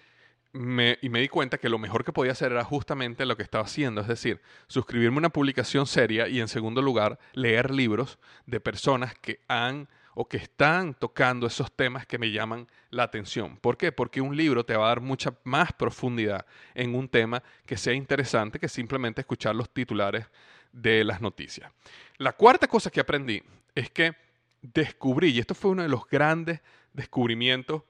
y 0.56 1.10
me 1.10 1.20
di 1.20 1.28
cuenta 1.28 1.58
que 1.58 1.68
lo 1.68 1.78
mejor 1.78 2.06
que 2.06 2.14
podía 2.14 2.32
hacer 2.32 2.54
era 2.54 2.64
justamente 2.64 3.26
lo 3.26 3.36
que 3.36 3.44
estaba 3.44 3.66
haciendo, 3.66 4.00
es 4.00 4.08
decir, 4.08 4.42
suscribirme 4.68 5.18
a 5.18 5.20
una 5.20 5.30
publicación 5.30 5.86
seria 5.86 6.30
y 6.30 6.40
en 6.40 6.48
segundo 6.48 6.82
lugar, 6.82 7.20
leer 7.34 7.72
libros 7.72 8.18
de 8.46 8.62
personas 8.62 9.16
que 9.16 9.42
han 9.50 9.90
o 10.14 10.30
que 10.30 10.38
están 10.38 10.94
tocando 10.94 11.46
esos 11.46 11.70
temas 11.74 12.06
que 12.08 12.18
me 12.18 12.32
llaman 12.32 12.68
la 12.90 13.04
atención. 13.04 13.58
¿Por 13.58 13.76
qué? 13.76 13.92
Porque 13.92 14.22
un 14.22 14.38
libro 14.38 14.66
te 14.66 14.78
va 14.78 14.86
a 14.86 14.90
dar 14.90 15.02
mucha 15.02 15.36
más 15.44 15.74
profundidad 15.74 16.46
en 16.74 16.96
un 16.96 17.10
tema 17.10 17.44
que 17.66 17.76
sea 17.76 17.94
interesante 17.94 18.58
que 18.58 18.70
simplemente 18.70 19.20
escuchar 19.20 19.58
los 19.58 19.70
titulares 19.70 20.26
de 20.72 21.04
las 21.04 21.20
noticias. 21.20 21.70
La 22.18 22.32
cuarta 22.32 22.68
cosa 22.68 22.90
que 22.90 23.02
aprendí 23.02 23.44
es 23.76 23.90
que 23.92 24.16
descubrí, 24.62 25.32
y 25.32 25.40
esto 25.40 25.54
fue 25.54 25.72
uno 25.72 25.84
de 25.84 25.90
los 25.90 26.08
grandes 26.08 26.62
descubrimientos 26.94 27.84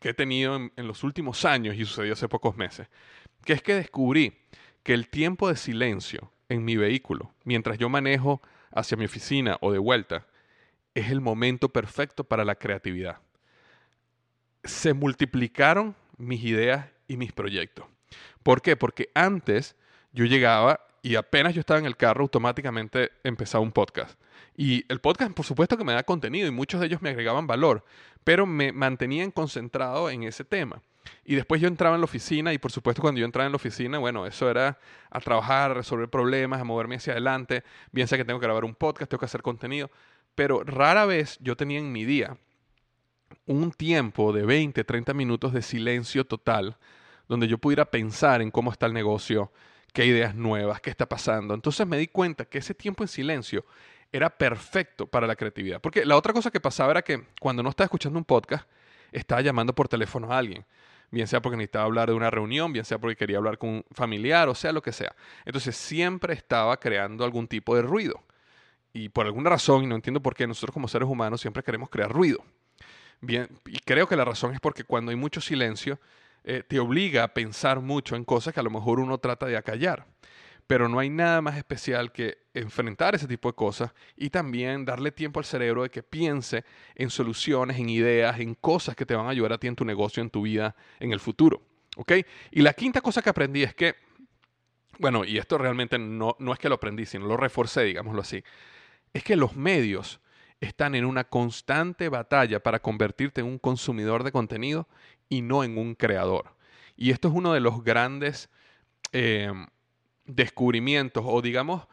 que 0.00 0.10
he 0.10 0.14
tenido 0.14 0.56
en, 0.56 0.86
los 0.86 1.02
últimos 1.04 1.44
años 1.44 1.76
y 1.76 1.84
sucedió 1.84 2.12
hace 2.12 2.28
pocos 2.28 2.56
meses, 2.56 2.88
que 3.44 3.52
es 3.52 3.62
que 3.62 3.74
descubrí 3.74 4.38
que 4.82 4.94
el 4.94 5.08
tiempo 5.08 5.48
de 5.48 5.56
silencio 5.56 6.32
en 6.48 6.64
mi 6.64 6.76
vehículo, 6.76 7.34
mientras 7.44 7.78
yo 7.78 7.88
manejo 7.88 8.40
hacia 8.70 8.96
mi 8.96 9.04
oficina 9.04 9.58
o 9.60 9.72
de 9.72 9.78
vuelta, 9.78 10.26
es 10.94 11.10
el 11.10 11.20
momento 11.20 11.68
perfecto 11.68 12.24
para 12.24 12.44
la 12.44 12.54
creatividad. 12.54 13.18
Se 14.64 14.94
multiplicaron 14.94 15.94
mis 16.16 16.42
ideas 16.44 16.86
y 17.06 17.16
mis 17.16 17.32
proyectos. 17.32 17.86
¿Por 18.42 18.62
qué? 18.62 18.76
Porque 18.76 19.10
antes 19.14 19.76
yo 20.12 20.24
llegaba 20.24 20.80
y 21.02 21.16
apenas 21.16 21.54
yo 21.54 21.60
estaba 21.60 21.78
en 21.78 21.86
el 21.86 21.96
carro, 21.96 22.22
automáticamente 22.22 23.12
empezaba 23.22 23.62
un 23.62 23.72
podcast. 23.72 24.18
Y 24.60 24.84
el 24.88 24.98
podcast, 24.98 25.30
por 25.34 25.46
supuesto 25.46 25.76
que 25.76 25.84
me 25.84 25.92
da 25.92 26.02
contenido 26.02 26.48
y 26.48 26.50
muchos 26.50 26.80
de 26.80 26.88
ellos 26.88 27.00
me 27.00 27.10
agregaban 27.10 27.46
valor, 27.46 27.84
pero 28.24 28.44
me 28.44 28.72
mantenían 28.72 29.30
concentrado 29.30 30.10
en 30.10 30.24
ese 30.24 30.44
tema. 30.44 30.82
Y 31.24 31.36
después 31.36 31.60
yo 31.60 31.68
entraba 31.68 31.94
en 31.94 32.00
la 32.00 32.06
oficina 32.06 32.52
y 32.52 32.58
por 32.58 32.72
supuesto 32.72 33.00
cuando 33.00 33.20
yo 33.20 33.24
entraba 33.24 33.46
en 33.46 33.52
la 33.52 33.56
oficina, 33.56 33.98
bueno, 33.98 34.26
eso 34.26 34.50
era 34.50 34.76
a 35.10 35.20
trabajar, 35.20 35.70
a 35.70 35.74
resolver 35.74 36.08
problemas, 36.08 36.60
a 36.60 36.64
moverme 36.64 36.96
hacia 36.96 37.12
adelante, 37.12 37.62
bien 37.92 38.08
sea 38.08 38.18
que 38.18 38.24
tengo 38.24 38.40
que 38.40 38.46
grabar 38.46 38.64
un 38.64 38.74
podcast, 38.74 39.08
tengo 39.08 39.20
que 39.20 39.26
hacer 39.26 39.42
contenido, 39.42 39.92
pero 40.34 40.64
rara 40.64 41.06
vez 41.06 41.38
yo 41.40 41.56
tenía 41.56 41.78
en 41.78 41.92
mi 41.92 42.04
día 42.04 42.36
un 43.46 43.70
tiempo 43.70 44.32
de 44.32 44.44
20, 44.44 44.82
30 44.82 45.14
minutos 45.14 45.52
de 45.52 45.62
silencio 45.62 46.24
total, 46.24 46.78
donde 47.28 47.46
yo 47.46 47.58
pudiera 47.58 47.84
pensar 47.84 48.42
en 48.42 48.50
cómo 48.50 48.72
está 48.72 48.86
el 48.86 48.92
negocio, 48.92 49.52
qué 49.92 50.04
ideas 50.04 50.34
nuevas, 50.34 50.80
qué 50.80 50.90
está 50.90 51.08
pasando. 51.08 51.54
Entonces 51.54 51.86
me 51.86 51.96
di 51.96 52.08
cuenta 52.08 52.44
que 52.44 52.58
ese 52.58 52.74
tiempo 52.74 53.04
en 53.04 53.08
silencio 53.08 53.64
era 54.12 54.30
perfecto 54.30 55.06
para 55.06 55.26
la 55.26 55.36
creatividad. 55.36 55.80
Porque 55.80 56.04
la 56.04 56.16
otra 56.16 56.32
cosa 56.32 56.50
que 56.50 56.60
pasaba 56.60 56.92
era 56.92 57.02
que 57.02 57.24
cuando 57.40 57.62
no 57.62 57.70
estaba 57.70 57.86
escuchando 57.86 58.18
un 58.18 58.24
podcast, 58.24 58.68
estaba 59.12 59.40
llamando 59.40 59.74
por 59.74 59.88
teléfono 59.88 60.32
a 60.32 60.38
alguien. 60.38 60.64
Bien 61.10 61.26
sea 61.26 61.40
porque 61.40 61.56
necesitaba 61.56 61.86
hablar 61.86 62.08
de 62.08 62.14
una 62.14 62.30
reunión, 62.30 62.72
bien 62.72 62.84
sea 62.84 62.98
porque 62.98 63.16
quería 63.16 63.38
hablar 63.38 63.56
con 63.56 63.70
un 63.70 63.84
familiar, 63.92 64.48
o 64.48 64.54
sea 64.54 64.72
lo 64.72 64.82
que 64.82 64.92
sea. 64.92 65.14
Entonces 65.46 65.76
siempre 65.76 66.34
estaba 66.34 66.78
creando 66.78 67.24
algún 67.24 67.48
tipo 67.48 67.74
de 67.74 67.82
ruido 67.82 68.22
y 68.92 69.08
por 69.08 69.26
alguna 69.26 69.50
razón, 69.50 69.84
y 69.84 69.86
no 69.86 69.94
entiendo 69.94 70.20
por 70.20 70.34
qué, 70.34 70.46
nosotros 70.46 70.72
como 70.72 70.88
seres 70.88 71.08
humanos 71.08 71.40
siempre 71.40 71.62
queremos 71.62 71.88
crear 71.88 72.10
ruido. 72.10 72.42
Bien, 73.20 73.48
y 73.66 73.78
creo 73.78 74.06
que 74.06 74.16
la 74.16 74.24
razón 74.24 74.54
es 74.54 74.60
porque 74.60 74.84
cuando 74.84 75.10
hay 75.10 75.16
mucho 75.16 75.40
silencio, 75.40 75.98
eh, 76.44 76.62
te 76.66 76.78
obliga 76.78 77.24
a 77.24 77.28
pensar 77.34 77.80
mucho 77.80 78.16
en 78.16 78.24
cosas 78.24 78.54
que 78.54 78.60
a 78.60 78.62
lo 78.62 78.70
mejor 78.70 79.00
uno 79.00 79.18
trata 79.18 79.46
de 79.46 79.56
acallar. 79.56 80.06
Pero 80.68 80.88
no 80.88 81.00
hay 81.00 81.10
nada 81.10 81.40
más 81.42 81.56
especial 81.56 82.12
que 82.12 82.38
enfrentar 82.54 83.16
ese 83.16 83.26
tipo 83.26 83.48
de 83.48 83.56
cosas 83.56 83.92
y 84.16 84.30
también 84.30 84.84
darle 84.84 85.10
tiempo 85.10 85.40
al 85.40 85.44
cerebro 85.44 85.82
de 85.82 85.90
que 85.90 86.04
piense 86.04 86.64
en 86.94 87.10
soluciones, 87.10 87.78
en 87.78 87.88
ideas, 87.88 88.38
en 88.38 88.54
cosas 88.54 88.94
que 88.94 89.04
te 89.04 89.16
van 89.16 89.26
a 89.26 89.30
ayudar 89.30 89.54
a 89.54 89.58
ti 89.58 89.66
en 89.66 89.74
tu 89.74 89.84
negocio, 89.84 90.22
en 90.22 90.30
tu 90.30 90.42
vida, 90.42 90.76
en 91.00 91.10
el 91.10 91.18
futuro. 91.18 91.60
¿Ok? 91.96 92.12
Y 92.52 92.62
la 92.62 92.74
quinta 92.74 93.00
cosa 93.00 93.20
que 93.20 93.30
aprendí 93.30 93.64
es 93.64 93.74
que, 93.74 93.96
bueno, 95.00 95.24
y 95.24 95.38
esto 95.38 95.58
realmente 95.58 95.98
no, 95.98 96.36
no 96.38 96.52
es 96.52 96.60
que 96.60 96.68
lo 96.68 96.76
aprendí, 96.76 97.06
sino 97.06 97.26
lo 97.26 97.36
reforcé, 97.36 97.82
digámoslo 97.82 98.20
así 98.20 98.44
es 99.12 99.24
que 99.24 99.36
los 99.36 99.56
medios 99.56 100.20
están 100.60 100.94
en 100.94 101.04
una 101.04 101.24
constante 101.24 102.08
batalla 102.08 102.62
para 102.62 102.80
convertirte 102.80 103.40
en 103.40 103.46
un 103.46 103.58
consumidor 103.58 104.24
de 104.24 104.32
contenido 104.32 104.88
y 105.28 105.42
no 105.42 105.64
en 105.64 105.78
un 105.78 105.94
creador. 105.94 106.56
Y 106.96 107.10
esto 107.10 107.28
es 107.28 107.34
uno 107.34 107.52
de 107.52 107.60
los 107.60 107.84
grandes 107.84 108.50
eh, 109.12 109.52
descubrimientos 110.28 111.24
o 111.26 111.42
digamos 111.42 111.88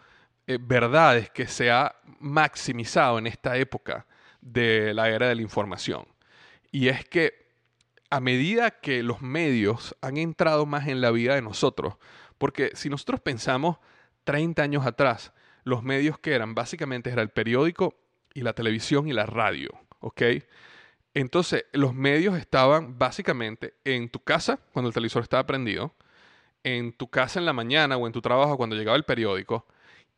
eh, 0.45 0.59
verdades 0.61 1.31
que 1.31 1.47
se 1.47 1.71
ha 1.71 1.95
maximizado 2.19 3.17
en 3.17 3.25
esta 3.25 3.57
época 3.57 4.05
de 4.41 4.93
la 4.93 5.09
era 5.09 5.27
de 5.27 5.35
la 5.35 5.41
información. 5.41 6.05
Y 6.71 6.89
es 6.89 7.03
que 7.05 7.45
a 8.11 8.19
medida 8.19 8.69
que 8.69 9.01
los 9.01 9.21
medios 9.21 9.95
han 10.01 10.17
entrado 10.17 10.67
más 10.67 10.87
en 10.87 11.01
la 11.01 11.09
vida 11.09 11.33
de 11.33 11.41
nosotros, 11.41 11.95
porque 12.37 12.71
si 12.75 12.89
nosotros 12.89 13.21
pensamos 13.21 13.77
30 14.25 14.61
años 14.61 14.85
atrás, 14.85 15.33
los 15.63 15.81
medios 15.81 16.19
que 16.19 16.33
eran, 16.33 16.53
básicamente 16.53 17.09
era 17.09 17.23
el 17.23 17.29
periódico 17.29 17.95
y 18.33 18.41
la 18.41 18.53
televisión 18.53 19.07
y 19.07 19.13
la 19.13 19.25
radio. 19.25 19.71
Entonces, 21.15 21.65
los 21.71 21.95
medios 21.95 22.37
estaban 22.37 22.99
básicamente 22.99 23.73
en 23.83 24.09
tu 24.09 24.19
casa 24.23 24.59
cuando 24.73 24.89
el 24.89 24.93
televisor 24.93 25.23
estaba 25.23 25.47
prendido, 25.47 25.95
en 26.65 26.93
tu 26.93 27.07
casa 27.07 27.39
en 27.39 27.45
la 27.45 27.53
mañana 27.53 27.95
o 27.95 28.07
en 28.07 28.11
tu 28.11 28.21
trabajo 28.21 28.57
cuando 28.57 28.75
llegaba 28.75 28.97
el 28.97 29.03
periódico 29.03 29.67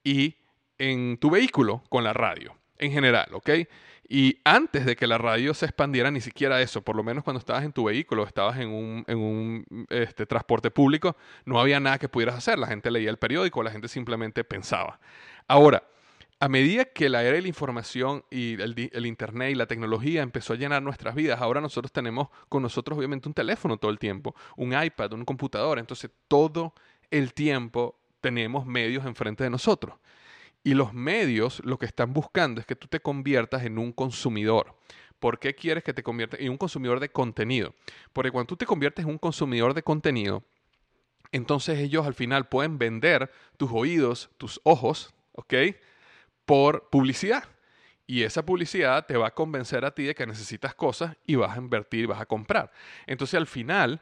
y 0.01 0.37
en 0.77 1.17
tu 1.17 1.29
vehículo 1.29 1.83
con 1.89 2.05
la 2.05 2.13
radio, 2.13 2.55
en 2.77 2.91
general, 2.93 3.27
¿ok? 3.33 3.49
Y 4.07 4.39
antes 4.45 4.85
de 4.85 4.95
que 4.95 5.07
la 5.07 5.17
radio 5.17 5.53
se 5.53 5.65
expandiera, 5.65 6.09
ni 6.09 6.21
siquiera 6.21 6.61
eso, 6.61 6.81
por 6.81 6.95
lo 6.95 7.03
menos 7.03 7.25
cuando 7.25 7.39
estabas 7.39 7.65
en 7.65 7.73
tu 7.73 7.83
vehículo, 7.83 8.23
estabas 8.23 8.57
en 8.59 8.69
un, 8.69 9.03
en 9.07 9.17
un 9.17 9.87
este, 9.89 10.25
transporte 10.25 10.71
público, 10.71 11.17
no 11.43 11.59
había 11.59 11.81
nada 11.81 11.99
que 11.99 12.07
pudieras 12.07 12.35
hacer. 12.35 12.57
La 12.57 12.67
gente 12.67 12.89
leía 12.89 13.09
el 13.09 13.17
periódico, 13.17 13.61
la 13.61 13.71
gente 13.71 13.89
simplemente 13.89 14.45
pensaba. 14.45 15.01
Ahora, 15.49 15.83
a 16.39 16.49
medida 16.49 16.85
que 16.85 17.09
la 17.09 17.23
era 17.23 17.35
de 17.35 17.41
la 17.41 17.47
información 17.47 18.23
y 18.29 18.61
el, 18.61 19.05
Internet 19.05 19.51
y 19.51 19.55
la 19.55 19.65
tecnología 19.65 20.21
empezó 20.21 20.53
a 20.53 20.55
llenar 20.55 20.83
nuestras 20.83 21.15
vidas, 21.15 21.41
ahora 21.41 21.61
nosotros 21.61 21.91
tenemos 21.91 22.27
con 22.47 22.61
nosotros 22.61 22.97
obviamente 22.97 23.27
un 23.27 23.33
teléfono 23.33 23.77
todo 23.77 23.89
el 23.89 23.97
tiempo, 23.97 24.35
un 24.55 24.79
iPad, 24.79 25.13
un 25.13 25.25
computador, 25.25 25.79
entonces 25.79 26.11
todo 26.27 26.73
el 27.09 27.33
tiempo 27.33 27.99
tenemos 28.21 28.65
medios 28.65 29.05
enfrente 29.05 29.43
de 29.43 29.49
nosotros. 29.49 29.95
Y 30.63 30.73
los 30.73 30.93
medios 30.93 31.61
lo 31.63 31.79
que 31.79 31.85
están 31.85 32.13
buscando 32.13 32.59
es 32.61 32.67
que 32.67 32.75
tú 32.75 32.87
te 32.87 32.99
conviertas 32.99 33.63
en 33.63 33.77
un 33.79 33.91
consumidor. 33.91 34.75
¿Por 35.19 35.39
qué 35.39 35.55
quieres 35.55 35.83
que 35.83 35.93
te 35.93 36.03
conviertas 36.03 36.39
en 36.39 36.51
un 36.51 36.57
consumidor 36.57 36.99
de 36.99 37.09
contenido? 37.09 37.73
Porque 38.13 38.29
cuando 38.29 38.47
tú 38.47 38.57
te 38.57 38.65
conviertes 38.65 39.05
en 39.05 39.11
un 39.11 39.17
consumidor 39.17 39.73
de 39.73 39.81
contenido, 39.81 40.43
entonces 41.31 41.79
ellos 41.79 42.05
al 42.05 42.13
final 42.13 42.47
pueden 42.47 42.77
vender 42.77 43.31
tus 43.57 43.71
oídos, 43.71 44.29
tus 44.37 44.61
ojos, 44.63 45.15
¿ok? 45.31 45.53
Por 46.47 46.89
publicidad. 46.89 47.43
Y 48.07 48.23
esa 48.23 48.43
publicidad 48.43 49.05
te 49.05 49.17
va 49.17 49.27
a 49.27 49.33
convencer 49.35 49.83
a 49.83 49.93
ti 49.93 50.05
de 50.05 50.15
que 50.15 50.25
necesitas 50.25 50.73
cosas 50.73 51.15
y 51.27 51.35
vas 51.35 51.55
a 51.55 51.59
invertir 51.59 52.07
vas 52.07 52.21
a 52.21 52.25
comprar. 52.25 52.71
Entonces 53.05 53.35
al 53.35 53.47
final, 53.47 54.01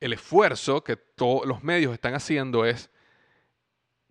el 0.00 0.12
esfuerzo 0.12 0.84
que 0.84 0.96
todos 0.96 1.44
los 1.44 1.64
medios 1.64 1.92
están 1.92 2.14
haciendo 2.14 2.64
es 2.64 2.90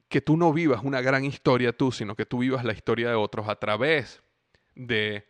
que 0.09 0.19
tú 0.19 0.35
no 0.35 0.51
vivas 0.51 0.83
una 0.83 0.99
gran 0.99 1.23
historia 1.23 1.71
tú, 1.71 1.93
sino 1.93 2.15
que 2.15 2.25
tú 2.25 2.39
vivas 2.39 2.65
la 2.65 2.73
historia 2.73 3.07
de 3.07 3.15
otros 3.15 3.47
a 3.47 3.55
través 3.55 4.21
de 4.75 5.25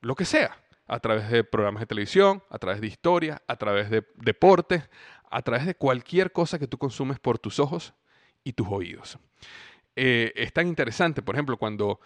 lo 0.00 0.16
que 0.16 0.24
sea, 0.24 0.60
a 0.88 0.98
través 0.98 1.30
de 1.30 1.44
programas 1.44 1.80
de 1.80 1.86
televisión, 1.86 2.42
a 2.50 2.58
través 2.58 2.80
de 2.80 2.88
historia, 2.88 3.40
a 3.46 3.54
través 3.54 3.88
de 3.88 4.04
deportes, 4.16 4.90
a 5.30 5.42
través 5.42 5.64
de 5.64 5.76
cualquier 5.76 6.32
cosa 6.32 6.58
que 6.58 6.66
tú 6.66 6.76
consumes 6.76 7.20
por 7.20 7.38
tus 7.38 7.60
ojos 7.60 7.94
y 8.42 8.52
tus 8.52 8.66
oídos. 8.68 9.16
Eh, 9.96 10.32
es 10.36 10.52
tan 10.52 10.68
interesante, 10.68 11.22
por 11.22 11.34
ejemplo, 11.34 11.56
cuando 11.56 12.00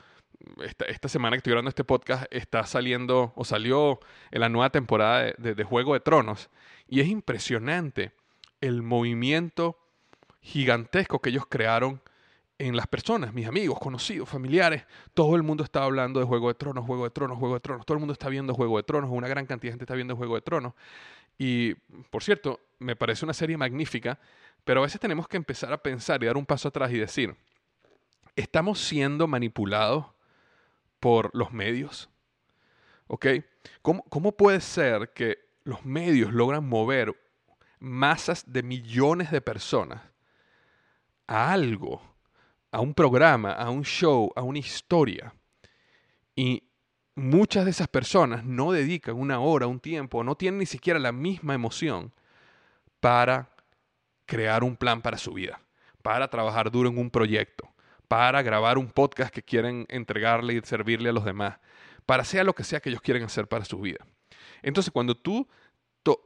esta, 0.87 1.09
semana 1.09 1.37
que 1.37 1.39
estoy 1.39 1.51
grabando 1.51 1.69
este 1.69 1.85
podcast 1.85 2.25
está 2.31 2.65
saliendo 2.65 3.33
o 3.37 3.45
salió 3.45 4.01
la 4.31 4.49
nueva 4.49 4.71
temporada 4.71 5.33
de, 5.37 5.65
Juego 5.65 5.95
de 5.95 6.01
Tronos 6.01 6.49
y 6.89 7.01
es 7.01 7.09
impresionante 7.09 8.13
el 8.61 8.83
movimiento 8.83 9.79
gigantesco 10.41 11.21
que 11.21 11.31
ellos 11.31 11.45
crearon 11.49 12.01
en 12.59 12.77
las 12.77 12.87
personas, 12.87 13.33
mis 13.33 13.47
amigos, 13.47 13.79
conocidos, 13.79 14.29
familiares, 14.29 14.85
todo 15.15 15.35
el 15.35 15.43
mundo 15.43 15.65
está 15.65 15.83
hablando 15.83 16.21
de 16.21 16.27
Juego 16.27 16.49
de 16.49 16.55
Tronos, 16.55 16.85
Juego 16.85 17.05
de 17.05 17.11
Tronos, 17.11 17.39
Juego 17.39 17.55
de 17.55 17.61
Tronos, 17.61 17.87
todo 17.87 17.95
el 17.95 18.01
mundo 18.01 18.13
está 18.13 18.29
viendo 18.29 18.55
Juego 18.55 18.77
de 18.77 18.83
Tronos, 18.83 19.11
una 19.11 19.29
gran 19.29 19.47
cantidad 19.47 19.71
de 19.71 19.73
gente 19.73 19.85
está 19.85 19.95
viendo 19.95 20.15
Juego 20.15 20.35
de 20.35 20.43
Tronos. 20.43 20.75
Y, 21.39 21.73
por 22.11 22.23
cierto, 22.23 22.61
me 22.79 22.97
parece 22.97 23.25
una 23.25 23.33
serie 23.33 23.57
magnífica, 23.57 24.19
pero 24.63 24.81
a 24.81 24.83
veces 24.83 25.01
tenemos 25.01 25.27
que 25.27 25.39
empezar 25.39 25.73
a 25.73 25.79
pensar 25.79 26.23
y 26.23 26.27
dar 26.27 26.37
un 26.37 26.45
paso 26.45 26.69
atrás 26.69 26.93
y 26.93 26.99
decir, 26.99 27.35
¿estamos 28.37 28.81
siendo 28.81 29.27
manipulados 29.27 30.07
por 30.99 31.31
los 31.35 31.53
medios? 31.53 32.11
¿Ok? 33.07 33.27
¿Cómo, 33.83 34.03
cómo 34.05 34.33
puede 34.33 34.61
ser 34.61 35.13
que 35.13 35.39
los 35.65 35.85
medios 35.85 36.33
logran 36.33 36.69
mover 36.69 37.15
masas 37.79 38.45
de 38.53 38.63
millones 38.63 39.31
de 39.31 39.41
personas 39.41 40.03
a 41.27 41.53
algo 41.53 42.03
a 42.73 42.81
un 42.81 42.95
programa, 42.95 43.53
a 43.53 43.71
un 43.71 43.85
show, 43.85 44.33
a 44.37 44.43
una 44.43 44.59
historia. 44.59 45.35
Y 46.37 46.63
muchas 47.15 47.65
de 47.65 47.73
esas 47.73 47.89
personas 47.89 48.45
no 48.45 48.73
dedican 48.73 49.17
una 49.17 49.41
hora, 49.41 49.67
un 49.67 49.81
tiempo, 49.81 50.23
no 50.25 50.37
tienen 50.37 50.59
ni 50.59 50.67
siquiera 50.67 50.99
la 50.99 51.13
misma 51.13 51.55
emoción 51.55 52.13
para 53.01 53.51
crear 54.27 54.63
un 54.63 54.77
plan 54.77 55.03
para 55.03 55.19
su 55.19 55.33
vida, 55.33 55.61
para 56.03 56.29
trabajar 56.29 56.71
duro 56.71 56.89
en 56.89 56.99
un 56.99 57.11
proyecto, 57.11 57.69
para 58.11 58.43
grabar 58.43 58.77
un 58.77 58.91
podcast 58.91 59.33
que 59.33 59.41
quieren 59.41 59.87
entregarle 59.89 60.55
y 60.55 60.61
servirle 60.63 61.11
a 61.11 61.13
los 61.13 61.25
demás, 61.25 61.61
para 62.07 62.25
sea 62.25 62.43
lo 62.43 62.55
que 62.57 62.65
sea 62.65 62.81
que 62.81 62.89
ellos 62.89 63.01
quieren 63.01 63.23
hacer 63.23 63.47
para 63.47 63.65
su 63.65 63.79
vida. 63.79 64.05
Entonces, 64.63 64.93
cuando 64.93 65.15
tú 65.15 65.47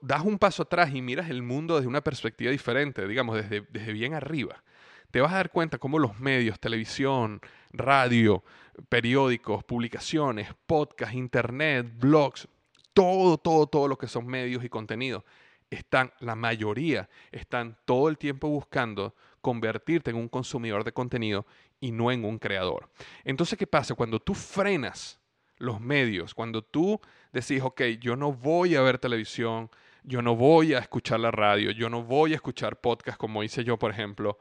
das 0.00 0.24
un 0.24 0.38
paso 0.38 0.62
atrás 0.62 0.94
y 0.94 1.02
miras 1.02 1.28
el 1.28 1.42
mundo 1.42 1.76
desde 1.76 1.86
una 1.86 2.00
perspectiva 2.00 2.50
diferente, 2.50 3.06
digamos, 3.06 3.36
desde, 3.36 3.66
desde 3.68 3.92
bien 3.92 4.14
arriba, 4.14 4.64
te 5.10 5.20
vas 5.20 5.34
a 5.34 5.36
dar 5.36 5.50
cuenta 5.50 5.76
cómo 5.76 5.98
los 5.98 6.18
medios, 6.18 6.58
televisión, 6.58 7.42
radio, 7.70 8.42
periódicos, 8.88 9.62
publicaciones, 9.62 10.54
podcast, 10.64 11.12
internet, 11.12 11.86
blogs, 11.98 12.48
todo, 12.94 13.36
todo, 13.36 13.66
todo 13.66 13.88
lo 13.88 13.98
que 13.98 14.08
son 14.08 14.26
medios 14.26 14.64
y 14.64 14.70
contenidos, 14.70 15.22
están, 15.68 16.14
la 16.20 16.34
mayoría, 16.34 17.10
están 17.30 17.76
todo 17.84 18.08
el 18.08 18.16
tiempo 18.16 18.48
buscando 18.48 19.14
convertirte 19.44 20.10
en 20.10 20.16
un 20.16 20.28
consumidor 20.28 20.84
de 20.84 20.92
contenido 20.92 21.44
y 21.80 21.92
no 21.92 22.10
en 22.10 22.24
un 22.24 22.38
creador. 22.38 22.90
Entonces, 23.24 23.58
¿qué 23.58 23.66
pasa? 23.66 23.94
Cuando 23.94 24.20
tú 24.20 24.34
frenas 24.34 25.20
los 25.58 25.80
medios, 25.80 26.34
cuando 26.34 26.62
tú 26.62 27.00
decís, 27.32 27.62
ok, 27.62 27.82
yo 28.00 28.16
no 28.16 28.32
voy 28.32 28.76
a 28.76 28.82
ver 28.82 28.98
televisión, 28.98 29.70
yo 30.02 30.22
no 30.22 30.36
voy 30.36 30.74
a 30.74 30.78
escuchar 30.78 31.20
la 31.20 31.30
radio, 31.30 31.70
yo 31.70 31.88
no 31.88 32.02
voy 32.02 32.32
a 32.32 32.36
escuchar 32.36 32.80
podcast 32.80 33.18
como 33.18 33.42
hice 33.42 33.64
yo, 33.64 33.78
por 33.78 33.90
ejemplo, 33.90 34.38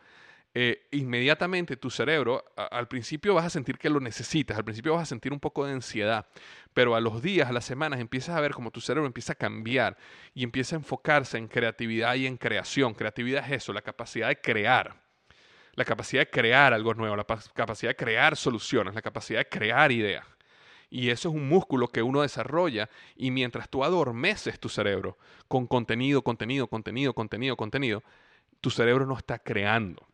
eh, 0.56 0.88
inmediatamente 0.92 1.78
tu 1.78 1.90
cerebro, 1.90 2.46
al 2.56 2.88
principio 2.88 3.34
vas 3.34 3.46
a 3.46 3.50
sentir 3.50 3.80
que 3.80 3.90
lo 3.90 4.00
necesitas, 4.00 4.56
al 4.56 4.64
principio 4.64 4.94
vas 4.94 5.04
a 5.04 5.06
sentir 5.08 5.34
un 5.34 5.40
poco 5.40 5.66
de 5.66 5.74
ansiedad, 5.74 6.28
pero 6.76 6.96
a 6.96 7.02
los 7.02 7.24
días, 7.24 7.50
a 7.50 7.54
las 7.54 7.66
semanas, 7.66 8.00
empiezas 8.00 8.36
a 8.36 8.42
ver 8.42 8.52
como 8.52 8.70
tu 8.70 8.80
cerebro 8.80 9.08
empieza 9.08 9.34
a 9.34 9.36
cambiar 9.36 9.98
y 10.36 10.44
empieza 10.44 10.76
a 10.76 10.80
enfocarse 10.80 11.40
en 11.40 11.48
creatividad 11.48 12.14
y 12.16 12.28
en 12.28 12.38
creación. 12.38 12.94
Creatividad 12.94 13.46
es 13.46 13.64
eso, 13.64 13.74
la 13.74 13.82
capacidad 13.82 14.28
de 14.28 14.40
crear, 14.42 15.03
la 15.74 15.86
capacidad 15.86 16.22
de 16.22 16.30
crear 16.30 16.74
algo 16.74 16.94
nuevo, 16.94 17.16
la 17.16 17.26
capacidad 17.26 17.92
de 17.92 17.96
crear 17.96 18.36
soluciones, 18.38 18.94
la 18.94 19.02
capacidad 19.02 19.40
de 19.40 19.50
crear 19.50 19.92
ideas. 19.92 20.26
Y 20.90 21.10
eso 21.10 21.30
es 21.30 21.36
un 21.36 21.50
músculo 21.50 21.88
que 21.88 22.04
uno 22.04 22.22
desarrolla 22.22 22.90
y 23.16 23.32
mientras 23.32 23.68
tú 23.68 23.84
adormeces 23.84 24.60
tu 24.60 24.70
cerebro 24.70 25.18
con 25.48 25.66
contenido, 25.66 26.22
contenido, 26.22 26.68
contenido, 26.68 27.14
contenido, 27.14 27.58
contenido, 27.58 28.04
tu 28.62 28.70
cerebro 28.70 29.08
no 29.08 29.18
está 29.18 29.40
creando. 29.40 30.08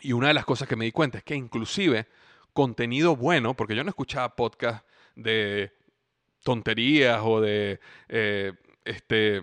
Y 0.00 0.12
una 0.12 0.28
de 0.28 0.34
las 0.34 0.44
cosas 0.44 0.68
que 0.68 0.76
me 0.76 0.84
di 0.84 0.92
cuenta 0.92 1.18
es 1.18 1.24
que 1.24 1.34
inclusive 1.34 2.06
contenido 2.52 3.16
bueno, 3.16 3.54
porque 3.54 3.74
yo 3.74 3.82
no 3.82 3.88
escuchaba 3.88 4.36
podcast 4.36 4.86
de 5.16 5.72
tonterías 6.42 7.20
o 7.24 7.40
de, 7.40 7.80
eh, 8.08 8.52
este, 8.84 9.42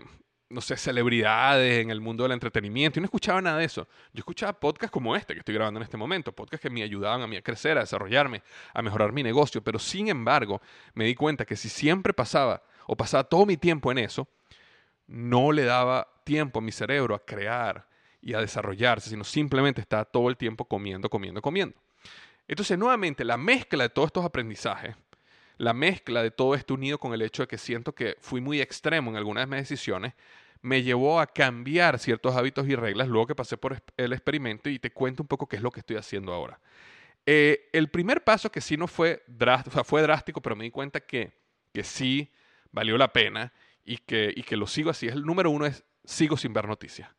no 0.51 0.61
sé, 0.61 0.77
celebridades 0.77 1.81
en 1.81 1.89
el 1.89 2.01
mundo 2.01 2.23
del 2.23 2.33
entretenimiento. 2.33 2.95
Yo 2.95 3.01
no 3.01 3.05
escuchaba 3.05 3.41
nada 3.41 3.57
de 3.57 3.65
eso. 3.65 3.87
Yo 4.13 4.19
escuchaba 4.19 4.53
podcasts 4.53 4.91
como 4.91 5.15
este 5.15 5.33
que 5.33 5.39
estoy 5.39 5.55
grabando 5.55 5.79
en 5.79 5.83
este 5.83 5.97
momento, 5.97 6.31
podcasts 6.31 6.61
que 6.61 6.69
me 6.69 6.83
ayudaban 6.83 7.21
a 7.21 7.27
mí 7.27 7.37
a 7.37 7.41
crecer, 7.41 7.77
a 7.77 7.81
desarrollarme, 7.81 8.43
a 8.73 8.81
mejorar 8.81 9.11
mi 9.11 9.23
negocio. 9.23 9.63
Pero 9.63 9.79
sin 9.79 10.09
embargo, 10.09 10.61
me 10.93 11.05
di 11.05 11.15
cuenta 11.15 11.45
que 11.45 11.55
si 11.55 11.69
siempre 11.69 12.13
pasaba 12.13 12.63
o 12.85 12.95
pasaba 12.95 13.23
todo 13.23 13.45
mi 13.45 13.57
tiempo 13.57 13.91
en 13.91 13.99
eso, 13.99 14.27
no 15.07 15.51
le 15.51 15.63
daba 15.63 16.07
tiempo 16.23 16.59
a 16.59 16.61
mi 16.61 16.71
cerebro 16.71 17.15
a 17.15 17.25
crear, 17.25 17.87
y 18.21 18.33
a 18.33 18.39
desarrollarse, 18.39 19.09
sino 19.09 19.23
simplemente 19.23 19.81
está 19.81 20.05
todo 20.05 20.29
el 20.29 20.37
tiempo 20.37 20.65
comiendo, 20.65 21.09
comiendo, 21.09 21.41
comiendo. 21.41 21.75
Entonces, 22.47 22.77
nuevamente, 22.77 23.25
la 23.25 23.37
mezcla 23.37 23.83
de 23.83 23.89
todos 23.89 24.07
estos 24.07 24.25
aprendizajes, 24.25 24.95
la 25.57 25.73
mezcla 25.73 26.21
de 26.21 26.31
todo 26.31 26.55
esto 26.55 26.75
unido 26.75 26.99
con 26.99 27.13
el 27.13 27.21
hecho 27.21 27.43
de 27.43 27.47
que 27.47 27.57
siento 27.57 27.93
que 27.93 28.17
fui 28.19 28.41
muy 28.41 28.61
extremo 28.61 29.11
en 29.11 29.17
algunas 29.17 29.43
de 29.43 29.55
mis 29.55 29.69
decisiones, 29.69 30.13
me 30.61 30.83
llevó 30.83 31.19
a 31.19 31.27
cambiar 31.27 31.99
ciertos 31.99 32.35
hábitos 32.35 32.67
y 32.67 32.75
reglas 32.75 33.07
luego 33.07 33.27
que 33.27 33.35
pasé 33.35 33.57
por 33.57 33.81
el 33.97 34.13
experimento 34.13 34.69
y 34.69 34.79
te 34.79 34.91
cuento 34.91 35.23
un 35.23 35.27
poco 35.27 35.47
qué 35.47 35.55
es 35.55 35.61
lo 35.61 35.71
que 35.71 35.79
estoy 35.79 35.97
haciendo 35.97 36.33
ahora. 36.33 36.59
Eh, 37.25 37.69
el 37.73 37.89
primer 37.89 38.23
paso 38.23 38.51
que 38.51 38.61
sí 38.61 38.77
no 38.77 38.87
fue 38.87 39.23
drástico, 39.27 39.83
fue 39.83 40.01
drástico, 40.01 40.41
pero 40.41 40.55
me 40.55 40.63
di 40.63 40.71
cuenta 40.71 40.99
que, 40.99 41.31
que 41.73 41.83
sí 41.83 42.31
valió 42.71 42.97
la 42.97 43.11
pena 43.13 43.53
y 43.83 43.97
que, 43.97 44.33
y 44.35 44.43
que 44.43 44.57
lo 44.57 44.67
sigo 44.67 44.89
así. 44.89 45.07
El 45.07 45.23
número 45.23 45.49
uno 45.49 45.65
es 45.65 45.83
sigo 46.03 46.37
sin 46.37 46.53
ver 46.53 46.67
noticias. 46.67 47.09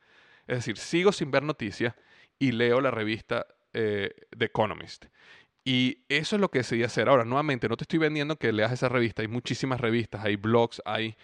Es 0.47 0.59
decir, 0.59 0.77
sigo 0.77 1.13
sin 1.13 1.31
ver 1.31 1.43
noticias 1.43 1.95
y 2.39 2.53
leo 2.53 2.81
la 2.81 2.91
revista 2.91 3.47
eh, 3.73 4.11
The 4.37 4.47
Economist. 4.47 5.07
Y 5.65 6.05
eso 6.09 6.37
es 6.37 6.41
lo 6.41 6.51
que 6.51 6.59
decidí 6.59 6.83
hacer. 6.83 7.09
Ahora, 7.09 7.25
nuevamente, 7.25 7.69
no 7.69 7.77
te 7.77 7.85
estoy 7.85 8.01
vendiendo 8.01 8.37
que 8.37 8.53
leas 8.53 8.73
esa 8.73 8.89
revista. 8.89 9.23
Hay 9.23 9.29
muchísimas 9.29 9.81
revistas, 9.81 10.25
hay 10.25 10.35
blogs, 10.35 10.83
hay 10.85 11.17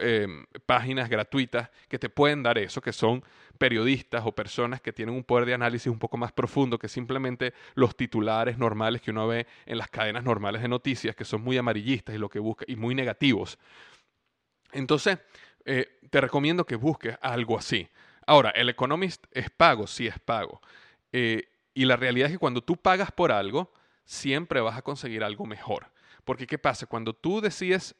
em, 0.00 0.44
páginas 0.66 1.08
gratuitas 1.08 1.70
que 1.88 1.98
te 1.98 2.08
pueden 2.08 2.42
dar 2.42 2.58
eso, 2.58 2.80
que 2.80 2.92
son 2.92 3.24
periodistas 3.58 4.22
o 4.24 4.32
personas 4.32 4.80
que 4.80 4.92
tienen 4.92 5.14
un 5.14 5.24
poder 5.24 5.46
de 5.46 5.54
análisis 5.54 5.86
un 5.86 5.98
poco 5.98 6.16
más 6.16 6.32
profundo 6.32 6.78
que 6.78 6.88
simplemente 6.88 7.54
los 7.74 7.96
titulares 7.96 8.58
normales 8.58 9.00
que 9.02 9.10
uno 9.10 9.28
ve 9.28 9.46
en 9.66 9.78
las 9.78 9.88
cadenas 9.88 10.24
normales 10.24 10.62
de 10.62 10.68
noticias, 10.68 11.14
que 11.14 11.24
son 11.24 11.42
muy 11.42 11.56
amarillistas 11.58 12.14
y 12.14 12.18
lo 12.18 12.28
que 12.28 12.38
busca 12.38 12.64
y 12.66 12.76
muy 12.76 12.94
negativos. 12.94 13.58
Entonces, 14.72 15.18
eh, 15.64 15.98
te 16.10 16.20
recomiendo 16.20 16.66
que 16.66 16.76
busques 16.76 17.16
algo 17.20 17.58
así. 17.58 17.88
Ahora, 18.26 18.50
el 18.50 18.68
Economist 18.68 19.26
es 19.30 19.50
pago, 19.50 19.86
sí 19.86 20.06
es 20.06 20.18
pago. 20.18 20.60
Eh, 21.12 21.48
y 21.74 21.84
la 21.84 21.96
realidad 21.96 22.26
es 22.26 22.32
que 22.32 22.38
cuando 22.38 22.62
tú 22.62 22.76
pagas 22.76 23.12
por 23.12 23.32
algo, 23.32 23.72
siempre 24.04 24.60
vas 24.60 24.76
a 24.76 24.82
conseguir 24.82 25.24
algo 25.24 25.46
mejor. 25.46 25.90
Porque 26.24 26.46
¿qué 26.46 26.58
pasa? 26.58 26.86
Cuando 26.86 27.14
tú 27.14 27.40
decides 27.40 27.94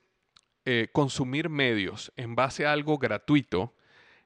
eh, 0.64 0.88
consumir 0.92 1.48
medios 1.48 2.12
en 2.16 2.34
base 2.34 2.66
a 2.66 2.72
algo 2.72 2.98
gratuito, 2.98 3.74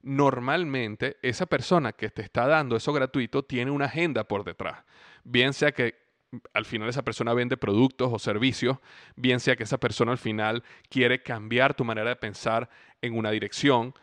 normalmente 0.03 1.17
esa 1.23 1.47
persona 1.47 1.93
que 1.93 2.11
te 2.11 2.23
está 2.23 2.47
dando 2.47 2.77
eso 2.77 2.93
gratuito 2.93 3.45
tiene 3.45 3.71
una 3.71 3.87
agenda 3.87 4.25
por 4.25 4.45
detrás. 4.45 4.85
Bien 5.25 5.53
sea 5.53 5.73
que 5.73 6.07
al 6.53 6.65
final 6.65 6.89
esa 6.89 7.03
persona 7.03 7.35
vende 7.35 7.57
productos 7.57 8.13
o 8.13 8.19
servicios, 8.19 8.79
bien 9.17 9.41
sea 9.41 9.57
que 9.57 9.65
esa 9.65 9.79
persona 9.79 10.13
al 10.13 10.19
final 10.19 10.63
quiere 10.89 11.23
cambiar 11.23 11.75
tu 11.75 11.85
manera 11.85 12.11
de 12.11 12.17
pensar 12.17 12.69
en 13.01 13.17
una 13.17 13.31
dirección. 13.31 13.95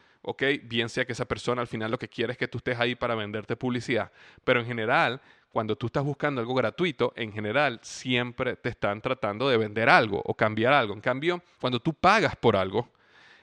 Bien 0.63 0.89
sea 0.89 1.05
que 1.05 1.11
esa 1.11 1.25
persona 1.25 1.61
al 1.61 1.67
final 1.67 1.91
lo 1.91 1.99
que 1.99 2.07
quiere 2.07 2.31
es 2.31 2.37
que 2.37 2.47
tú 2.47 2.57
estés 2.57 2.79
ahí 2.79 2.95
para 2.95 3.15
venderte 3.15 3.55
publicidad, 3.55 4.11
pero 4.43 4.61
en 4.61 4.65
general, 4.65 5.21
cuando 5.53 5.75
tú 5.75 5.85
estás 5.85 6.03
buscando 6.03 6.41
algo 6.41 6.55
gratuito, 6.55 7.13
en 7.15 7.31
general 7.31 7.79
siempre 7.83 8.55
te 8.55 8.69
están 8.69 8.99
tratando 9.01 9.47
de 9.47 9.57
vender 9.57 9.87
algo 9.87 10.19
o 10.25 10.33
cambiar 10.33 10.73
algo. 10.73 10.95
En 10.95 10.99
cambio, 10.99 11.43
cuando 11.61 11.79
tú 11.79 11.93
pagas 11.93 12.35
por 12.35 12.55
algo, 12.55 12.89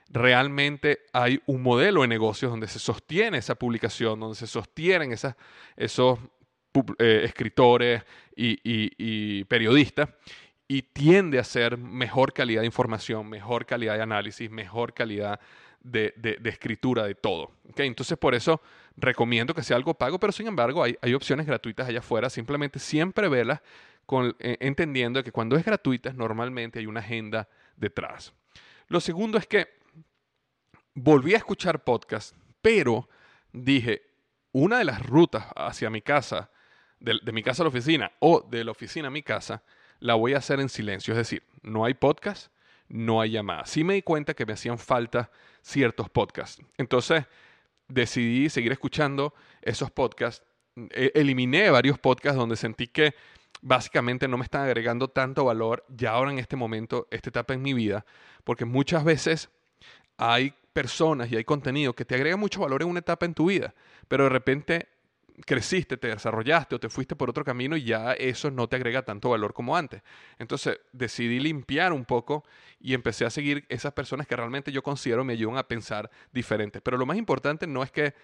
realmente 0.08 1.02
hay 1.12 1.40
un 1.46 1.62
modelo 1.62 2.02
de 2.02 2.08
negocios 2.08 2.50
donde 2.50 2.66
se 2.66 2.80
sostiene 2.80 3.38
esa 3.38 3.54
publicación, 3.54 4.18
donde 4.18 4.34
se 4.34 4.48
sostienen 4.48 5.12
esos 5.12 6.18
eh, 6.98 7.22
escritores 7.24 8.02
y, 8.34 9.44
periodistas 9.44 10.08
y 10.66 10.82
tiende 10.82 11.38
a 11.38 11.44
ser 11.44 11.78
mejor 11.78 12.32
calidad 12.32 12.62
de 12.62 12.66
información, 12.66 13.28
mejor 13.28 13.66
calidad 13.66 13.94
de 13.94 14.02
análisis, 14.02 14.50
mejor 14.50 14.94
calidad 14.94 15.38
de, 15.78 16.40
escritura 16.44 17.04
de 17.04 17.14
todo. 17.14 17.52
Entonces, 17.76 18.18
por 18.18 18.34
eso 18.34 18.60
recomiendo 18.96 19.54
que 19.54 19.62
sea 19.62 19.76
algo 19.76 19.94
pago, 19.94 20.18
pero 20.18 20.32
sin 20.32 20.46
embargo 20.46 20.82
hay, 20.82 21.14
opciones 21.14 21.46
gratuitas 21.46 21.88
allá 21.88 22.00
afuera. 22.00 22.30
Simplemente 22.30 22.78
siempre 22.78 23.28
velas 23.28 23.60
con, 24.06 24.36
eh, 24.40 24.56
entendiendo 24.60 25.22
que 25.22 25.32
cuando 25.32 25.56
es 25.56 25.64
gratuita 25.64 26.12
normalmente 26.12 26.78
hay 26.78 26.86
una 26.86 27.00
agenda 27.00 27.48
detrás. 27.76 28.32
Lo 28.88 29.00
segundo 29.00 29.38
es 29.38 29.46
que 29.46 29.68
volví 30.94 31.34
a 31.34 31.38
escuchar 31.38 31.84
podcast, 31.84 32.34
pero 32.60 33.08
dije, 33.52 34.02
una 34.52 34.78
de 34.78 34.84
las 34.84 35.04
rutas 35.04 35.46
hacia 35.56 35.90
mi 35.90 36.02
casa, 36.02 36.50
de, 36.98 37.32
mi 37.32 37.42
casa 37.42 37.62
a 37.62 37.64
la 37.64 37.68
oficina 37.68 38.12
o 38.18 38.46
de 38.50 38.64
la 38.64 38.72
oficina 38.72 39.08
a 39.08 39.10
mi 39.10 39.22
casa, 39.22 39.62
la 40.00 40.14
voy 40.14 40.34
a 40.34 40.38
hacer 40.38 40.60
en 40.60 40.68
silencio. 40.68 41.12
Es 41.12 41.18
decir, 41.18 41.42
no 41.62 41.84
hay 41.84 41.94
podcast, 41.94 42.52
no 42.88 43.20
hay 43.20 43.30
llamadas. 43.30 43.70
Sí 43.70 43.84
me 43.84 43.94
di 43.94 44.02
cuenta 44.02 44.34
que 44.34 44.46
me 44.46 44.54
hacían 44.54 44.78
falta 44.78 45.30
ciertos 45.62 46.10
podcasts. 46.10 46.62
Entonces 46.76 47.24
decidí 47.90 48.48
seguir 48.48 48.72
escuchando 48.72 49.34
esos 49.62 49.90
podcasts. 49.90 50.44
E, 50.76 51.12
eliminé 51.14 51.70
varios 51.70 51.98
podcasts 51.98 52.38
donde 52.38 52.56
sentí 52.56 52.86
que 52.86 53.14
básicamente 53.62 54.28
no 54.28 54.38
me 54.38 54.44
están 54.44 54.62
agregando 54.62 55.08
tanto 55.08 55.44
valor 55.44 55.84
ya 55.88 56.12
ahora 56.12 56.30
en 56.30 56.38
este 56.38 56.56
momento, 56.56 57.06
esta 57.10 57.28
etapa 57.30 57.54
en 57.54 57.62
mi 57.62 57.74
vida, 57.74 58.06
porque 58.44 58.64
muchas 58.64 59.04
veces 59.04 59.50
hay 60.16 60.54
personas 60.72 61.30
y 61.30 61.36
hay 61.36 61.44
contenido 61.44 61.94
que 61.94 62.04
te 62.04 62.14
agrega 62.14 62.36
mucho 62.36 62.60
valor 62.60 62.82
en 62.82 62.88
una 62.88 63.00
etapa 63.00 63.26
en 63.26 63.34
tu 63.34 63.46
vida, 63.46 63.74
pero 64.08 64.24
de 64.24 64.30
repente 64.30 64.88
creciste, 65.44 65.96
te 65.96 66.08
desarrollaste 66.08 66.74
o 66.74 66.80
te 66.80 66.88
fuiste 66.88 67.16
por 67.16 67.30
otro 67.30 67.44
camino 67.44 67.76
y 67.76 67.84
ya 67.84 68.12
eso 68.12 68.50
no 68.50 68.68
te 68.68 68.76
agrega 68.76 69.02
tanto 69.02 69.30
valor 69.30 69.52
como 69.52 69.76
antes. 69.76 70.02
Entonces 70.38 70.80
decidí 70.92 71.40
limpiar 71.40 71.92
un 71.92 72.04
poco 72.04 72.44
y 72.78 72.94
empecé 72.94 73.24
a 73.24 73.30
seguir 73.30 73.64
esas 73.68 73.92
personas 73.92 74.26
que 74.26 74.36
realmente 74.36 74.72
yo 74.72 74.82
considero 74.82 75.24
me 75.24 75.34
ayudan 75.34 75.56
a 75.56 75.68
pensar 75.68 76.10
diferente. 76.32 76.80
Pero 76.80 76.98
lo 76.98 77.06
más 77.06 77.16
importante 77.16 77.66
no 77.66 77.82
es 77.82 77.90
que 77.90 78.14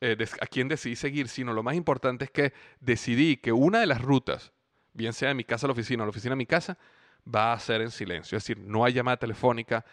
eh, 0.00 0.16
a 0.40 0.46
quién 0.46 0.68
decidí 0.68 0.96
seguir, 0.96 1.28
sino 1.28 1.52
lo 1.52 1.62
más 1.62 1.74
importante 1.74 2.26
es 2.26 2.30
que 2.30 2.52
decidí 2.80 3.36
que 3.36 3.52
una 3.52 3.80
de 3.80 3.86
las 3.86 4.00
rutas, 4.00 4.52
bien 4.92 5.12
sea 5.12 5.28
de 5.28 5.34
mi 5.34 5.44
casa 5.44 5.66
a 5.66 5.68
la 5.68 5.72
oficina 5.72 6.02
o 6.02 6.06
la 6.06 6.10
oficina 6.10 6.34
a 6.34 6.36
mi 6.36 6.46
casa, 6.46 6.78
va 7.26 7.52
a 7.52 7.58
ser 7.58 7.80
en 7.80 7.90
silencio. 7.90 8.38
Es 8.38 8.44
decir, 8.44 8.58
no 8.58 8.84
hay 8.84 8.92
llamada 8.92 9.16
telefónica 9.16 9.84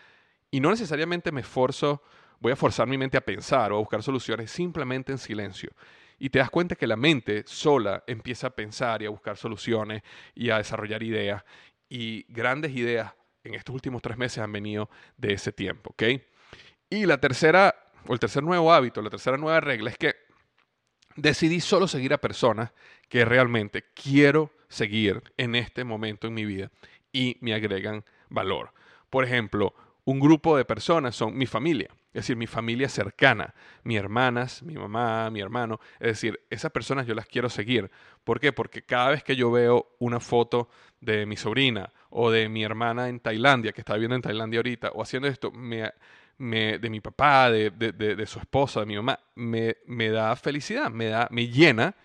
y 0.51 0.59
no 0.59 0.69
necesariamente 0.69 1.31
me 1.31 1.41
esforzo, 1.41 2.03
voy 2.39 2.51
a 2.51 2.55
forzar 2.55 2.87
mi 2.87 2.97
mente 2.97 3.17
a 3.17 3.21
pensar 3.21 3.71
o 3.71 3.77
a 3.77 3.79
buscar 3.79 4.03
soluciones, 4.03 4.51
simplemente 4.51 5.11
en 5.11 5.17
silencio 5.17 5.71
y 6.17 6.29
te 6.29 6.39
das 6.39 6.49
cuenta 6.49 6.75
que 6.75 6.87
la 6.87 6.95
mente 6.95 7.43
sola 7.45 8.03
empieza 8.07 8.47
a 8.47 8.49
pensar 8.51 9.01
y 9.01 9.05
a 9.05 9.09
buscar 9.09 9.37
soluciones 9.37 10.03
y 10.33 10.49
a 10.49 10.57
desarrollar 10.57 11.03
ideas. 11.03 11.43
Y 11.89 12.25
grandes 12.29 12.71
ideas 12.71 13.13
en 13.43 13.53
estos 13.53 13.73
últimos 13.73 14.01
tres 14.01 14.17
meses 14.17 14.39
han 14.39 14.51
venido 14.51 14.89
de 15.17 15.33
ese 15.33 15.51
tiempo, 15.51 15.91
¿ok? 15.91 16.03
Y 16.89 17.05
la 17.05 17.19
tercera, 17.19 17.75
o 18.07 18.13
el 18.13 18.19
tercer 18.19 18.43
nuevo 18.43 18.73
hábito, 18.73 19.01
la 19.01 19.09
tercera 19.09 19.37
nueva 19.37 19.59
regla 19.59 19.89
es 19.89 19.97
que 19.97 20.15
decidí 21.15 21.61
solo 21.61 21.87
seguir 21.87 22.13
a 22.13 22.17
personas 22.17 22.71
que 23.09 23.25
realmente 23.25 23.85
quiero 23.93 24.51
seguir 24.67 25.23
en 25.37 25.55
este 25.55 25.83
momento 25.83 26.27
en 26.27 26.33
mi 26.33 26.45
vida 26.45 26.71
y 27.11 27.37
me 27.41 27.53
agregan 27.53 28.03
valor. 28.29 28.73
Por 29.09 29.23
ejemplo, 29.23 29.73
un 30.05 30.19
grupo 30.19 30.55
de 30.55 30.65
personas 30.65 31.15
son 31.15 31.35
mi 31.35 31.47
familia. 31.47 31.89
Es 32.13 32.21
decir, 32.21 32.37
mi 32.37 32.47
familia 32.47 32.87
cercana, 32.87 33.53
mis 33.83 33.97
hermanas, 33.97 34.63
mi 34.63 34.75
mamá, 34.75 35.29
mi 35.31 35.41
hermano. 35.41 35.79
Es 35.99 36.07
decir, 36.07 36.39
esas 36.49 36.71
personas 36.71 37.05
yo 37.07 37.15
las 37.15 37.25
quiero 37.25 37.49
seguir. 37.49 37.91
¿Por 38.23 38.39
qué? 38.39 38.53
Porque 38.53 38.83
cada 38.83 39.09
vez 39.09 39.23
que 39.23 39.35
yo 39.35 39.51
veo 39.51 39.95
una 39.99 40.19
foto 40.19 40.69
de 41.01 41.25
mi 41.25 41.35
sobrina 41.35 41.91
o 42.09 42.31
de 42.31 42.47
mi 42.47 42.63
hermana 42.63 43.09
en 43.09 43.19
Tailandia, 43.19 43.73
que 43.73 43.81
está 43.81 43.95
viviendo 43.95 44.15
en 44.15 44.21
Tailandia 44.21 44.59
ahorita, 44.59 44.91
o 44.91 45.01
haciendo 45.01 45.27
esto, 45.27 45.51
me, 45.51 45.91
de 46.37 46.89
mi 46.89 47.01
papá, 47.01 47.49
de, 47.49 47.71
de, 47.71 48.25
su 48.25 48.39
esposa, 48.39 48.81
de 48.81 48.85
mi 48.85 48.95
mamá, 48.95 49.19
me, 49.35 49.77
me 49.87 50.09
da 50.09 50.35
felicidad, 50.35 50.89
me, 50.91 51.07
da, 51.07 51.27
me 51.31 51.49
llena 51.49 51.95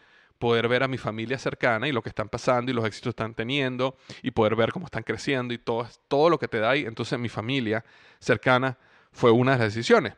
poder 0.40 0.68
ver 0.68 0.82
a 0.82 0.88
mi 0.88 0.96
familia 0.96 1.38
cercana 1.38 1.86
y 1.86 1.92
lo 1.92 2.02
que 2.02 2.08
están 2.08 2.30
pasando 2.30 2.72
y 2.72 2.74
los 2.74 2.84
éxitos 2.86 3.14
que 3.14 3.22
están 3.22 3.34
teniendo 3.34 3.96
y 4.22 4.30
poder 4.30 4.56
ver 4.56 4.72
cómo 4.72 4.86
están 4.86 5.02
creciendo 5.02 5.52
y 5.52 5.58
todo, 5.58 5.86
todo 6.08 6.30
lo 6.30 6.38
que 6.38 6.48
te 6.48 6.58
da 6.58 6.70
ahí. 6.70 6.86
Entonces 6.86 7.18
mi 7.18 7.28
familia 7.28 7.84
cercana 8.18 8.78
fue 9.12 9.30
una 9.30 9.52
de 9.52 9.58
las 9.58 9.74
decisiones. 9.74 10.14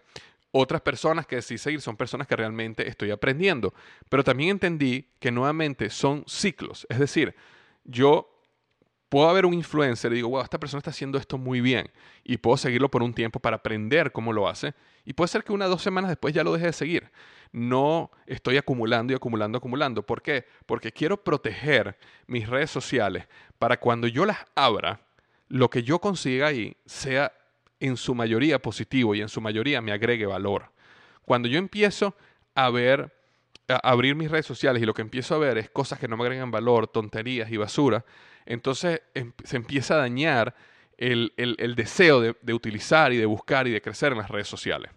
Otras 0.52 0.80
personas 0.80 1.26
que 1.26 1.36
decidí 1.36 1.58
seguir 1.58 1.80
son 1.80 1.96
personas 1.96 2.28
que 2.28 2.36
realmente 2.36 2.88
estoy 2.88 3.10
aprendiendo. 3.10 3.74
Pero 4.08 4.22
también 4.22 4.50
entendí 4.50 5.08
que 5.18 5.32
nuevamente 5.32 5.90
son 5.90 6.24
ciclos. 6.28 6.86
Es 6.88 7.00
decir, 7.00 7.34
yo 7.82 8.32
puedo 9.12 9.28
haber 9.28 9.44
un 9.44 9.52
influencer 9.52 10.10
y 10.12 10.14
digo, 10.14 10.30
wow, 10.30 10.40
esta 10.40 10.58
persona 10.58 10.78
está 10.78 10.88
haciendo 10.88 11.18
esto 11.18 11.36
muy 11.36 11.60
bien. 11.60 11.90
Y 12.24 12.38
puedo 12.38 12.56
seguirlo 12.56 12.90
por 12.90 13.02
un 13.02 13.12
tiempo 13.12 13.40
para 13.40 13.56
aprender 13.56 14.10
cómo 14.10 14.32
lo 14.32 14.48
hace. 14.48 14.72
Y 15.04 15.12
puede 15.12 15.28
ser 15.28 15.44
que 15.44 15.52
una 15.52 15.66
o 15.66 15.68
dos 15.68 15.82
semanas 15.82 16.08
después 16.08 16.32
ya 16.32 16.42
lo 16.42 16.54
deje 16.54 16.64
de 16.64 16.72
seguir. 16.72 17.10
No 17.52 18.10
estoy 18.24 18.56
acumulando 18.56 19.12
y 19.12 19.16
acumulando, 19.16 19.58
acumulando. 19.58 20.02
¿Por 20.02 20.22
qué? 20.22 20.46
Porque 20.64 20.92
quiero 20.92 21.22
proteger 21.22 21.98
mis 22.26 22.48
redes 22.48 22.70
sociales 22.70 23.28
para 23.58 23.78
cuando 23.78 24.06
yo 24.06 24.24
las 24.24 24.38
abra, 24.54 25.02
lo 25.48 25.68
que 25.68 25.82
yo 25.82 25.98
consiga 25.98 26.46
ahí 26.46 26.74
sea 26.86 27.32
en 27.80 27.98
su 27.98 28.14
mayoría 28.14 28.62
positivo 28.62 29.14
y 29.14 29.20
en 29.20 29.28
su 29.28 29.42
mayoría 29.42 29.82
me 29.82 29.92
agregue 29.92 30.24
valor. 30.24 30.70
Cuando 31.26 31.48
yo 31.48 31.58
empiezo 31.58 32.16
a 32.54 32.70
ver, 32.70 33.14
abrir 33.68 34.14
mis 34.14 34.30
redes 34.30 34.46
sociales 34.46 34.82
y 34.82 34.86
lo 34.86 34.94
que 34.94 35.02
empiezo 35.02 35.34
a 35.34 35.38
ver 35.38 35.58
es 35.58 35.70
cosas 35.70 35.98
que 35.98 36.08
no 36.08 36.16
me 36.16 36.24
agregan 36.24 36.50
valor, 36.50 36.88
tonterías 36.88 37.50
y 37.50 37.56
basura, 37.56 38.04
entonces 38.46 39.02
em, 39.14 39.32
se 39.44 39.56
empieza 39.56 39.94
a 39.94 39.98
dañar 39.98 40.54
el, 40.98 41.32
deseo 41.76 42.20
de, 42.20 42.54
utilizar 42.54 43.12
y 43.12 43.16
de 43.16 43.26
buscar 43.26 43.66
y 43.66 43.70
de 43.70 43.80
crecer 43.80 44.12
en 44.12 44.18
las 44.18 44.30
redes 44.30 44.46
sociales. 44.46 44.92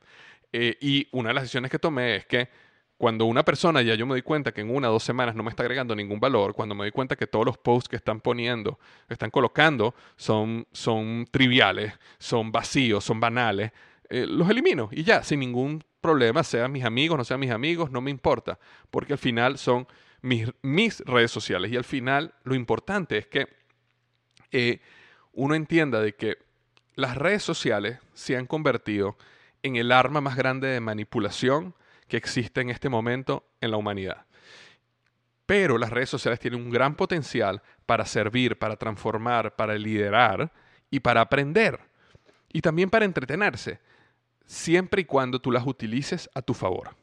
Eh, 0.54 0.78
y 0.80 1.08
una 1.12 1.30
de 1.30 1.34
las 1.34 1.44
decisiones 1.44 1.72
que 1.72 1.80
tomé 1.80 2.18
es 2.18 2.26
que 2.26 2.50
cuando 2.98 3.26
una 3.26 3.44
persona 3.44 3.82
ya 3.82 3.96
yo 3.96 4.06
me 4.06 4.14
doy 4.14 4.22
cuenta 4.22 4.54
que 4.54 4.62
en 4.62 4.74
una 4.74 4.90
o 4.90 4.94
dos 4.94 5.04
semanas 5.04 5.36
no 5.36 5.44
me 5.44 5.50
está 5.50 5.64
agregando 5.64 5.96
ningún 5.96 6.20
valor, 6.20 6.54
cuando 6.54 6.76
me 6.76 6.84
doy 6.84 6.92
cuenta 6.92 7.16
que 7.16 7.28
todos 7.28 7.46
los 7.46 7.58
posts 7.58 7.90
que 7.90 7.96
están 7.96 8.22
poniendo, 8.22 8.80
están 9.10 9.32
colocando, 9.32 9.96
son, 10.16 10.66
son 10.72 11.28
triviales, 11.32 11.94
son 12.20 12.52
vacíos, 12.52 13.04
son 13.04 13.20
banales, 13.20 13.72
eh, 14.10 14.26
los 14.28 14.50
elimino 14.50 14.90
y 14.92 15.04
ya, 15.04 15.24
sin 15.24 15.40
ningún 15.40 15.84
problema, 16.06 16.44
sean 16.44 16.72
mis 16.72 16.86
amigos, 16.86 17.18
no 17.18 17.24
sean 17.24 17.40
mis 17.40 17.50
amigos, 17.50 17.90
no 17.90 18.00
me 18.00 18.12
importa, 18.12 18.60
porque 18.92 19.14
al 19.14 19.20
final 19.20 19.58
son 19.58 19.88
mis, 20.22 20.52
mis 20.62 21.00
redes 21.00 21.32
sociales 21.32 21.72
y 21.72 21.78
al 21.78 21.84
final 21.84 22.36
lo 22.44 22.54
importante 22.54 23.18
es 23.18 23.26
que 23.26 23.48
eh, 24.52 24.82
uno 25.34 25.56
entienda 25.56 26.00
de 26.02 26.14
que 26.14 26.38
las 26.94 27.18
redes 27.18 27.42
sociales 27.42 27.98
se 28.14 28.38
han 28.38 28.46
convertido 28.46 29.18
en 29.64 29.78
el 29.78 29.92
arma 29.92 30.22
más 30.22 30.36
grande 30.36 30.68
de 30.68 30.80
manipulación, 30.80 31.74
que 32.08 32.18
existe 32.18 32.62
en 32.62 32.70
este 32.70 32.88
momento 32.88 33.48
en 33.62 33.72
la 33.72 33.78
humanidad. 33.78 34.26
Pero 35.48 35.80
las 35.80 35.90
redes 35.90 36.10
sociales 36.10 36.40
tienen 36.40 36.62
un 36.62 36.70
gran 36.70 36.96
potencial 36.96 37.64
para 37.88 38.06
servir, 38.06 38.60
para 38.60 38.76
transformar, 38.76 39.56
para 39.56 39.76
liderar 39.76 40.52
y 40.92 41.00
para 41.00 41.22
aprender. 41.22 41.80
Y 42.54 42.62
también 42.62 42.92
para 42.92 43.06
entretenerse, 43.06 43.80
siempre 44.46 45.02
y 45.02 45.06
cuando 45.06 45.40
tú 45.40 45.52
las 45.52 45.66
utilices 45.66 46.30
a 46.34 46.42
tu 46.42 46.54
favor. 46.54 46.96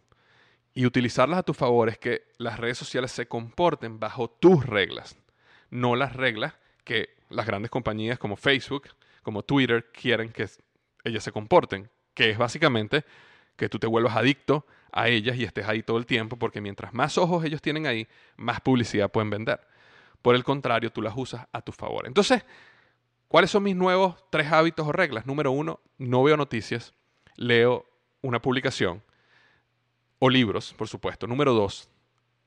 Y 0.74 0.86
utilizarlas 0.86 1.38
a 1.38 1.42
tu 1.42 1.54
favor 1.54 1.88
es 1.88 1.98
que 1.98 2.24
las 2.38 2.58
redes 2.58 2.78
sociales 2.78 3.12
se 3.12 3.26
comporten 3.26 4.00
bajo 4.00 4.30
tus 4.30 4.64
reglas, 4.64 5.16
no 5.70 5.96
las 5.96 6.14
reglas 6.16 6.54
que 6.84 7.10
las 7.28 7.46
grandes 7.46 7.70
compañías 7.70 8.18
como 8.18 8.36
Facebook, 8.36 8.88
como 9.22 9.42
Twitter 9.42 9.90
quieren 9.92 10.32
que 10.32 10.48
ellas 11.04 11.24
se 11.24 11.32
comporten, 11.32 11.90
que 12.14 12.30
es 12.30 12.38
básicamente 12.38 13.04
que 13.56 13.68
tú 13.68 13.78
te 13.78 13.86
vuelvas 13.86 14.16
adicto 14.16 14.66
a 14.92 15.08
ellas 15.08 15.36
y 15.36 15.44
estés 15.44 15.66
ahí 15.68 15.82
todo 15.82 15.98
el 15.98 16.06
tiempo, 16.06 16.38
porque 16.38 16.60
mientras 16.60 16.92
más 16.92 17.18
ojos 17.18 17.44
ellos 17.44 17.62
tienen 17.62 17.86
ahí, 17.86 18.08
más 18.36 18.60
publicidad 18.60 19.10
pueden 19.10 19.30
vender. 19.30 19.60
Por 20.20 20.34
el 20.34 20.44
contrario, 20.44 20.90
tú 20.90 21.02
las 21.02 21.14
usas 21.16 21.46
a 21.52 21.62
tu 21.62 21.72
favor. 21.72 22.06
Entonces, 22.06 22.44
¿cuáles 23.28 23.50
son 23.50 23.62
mis 23.64 23.76
nuevos 23.76 24.24
tres 24.30 24.50
hábitos 24.52 24.86
o 24.86 24.92
reglas? 24.92 25.26
Número 25.26 25.50
uno, 25.50 25.80
no 25.98 26.22
veo 26.22 26.36
noticias, 26.36 26.94
leo 27.36 27.86
una 28.20 28.40
publicación 28.40 29.02
o 30.18 30.30
libros, 30.30 30.74
por 30.74 30.88
supuesto. 30.88 31.26
Número 31.26 31.52
dos, 31.52 31.88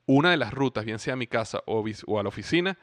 una 0.06 0.30
de 0.30 0.36
las 0.36 0.52
rutas, 0.52 0.84
bien 0.84 0.98
sea 0.98 1.14
a 1.14 1.16
mi 1.16 1.26
casa 1.26 1.62
o, 1.66 1.84
a 2.18 2.22
la 2.22 2.28
oficina, 2.28 2.78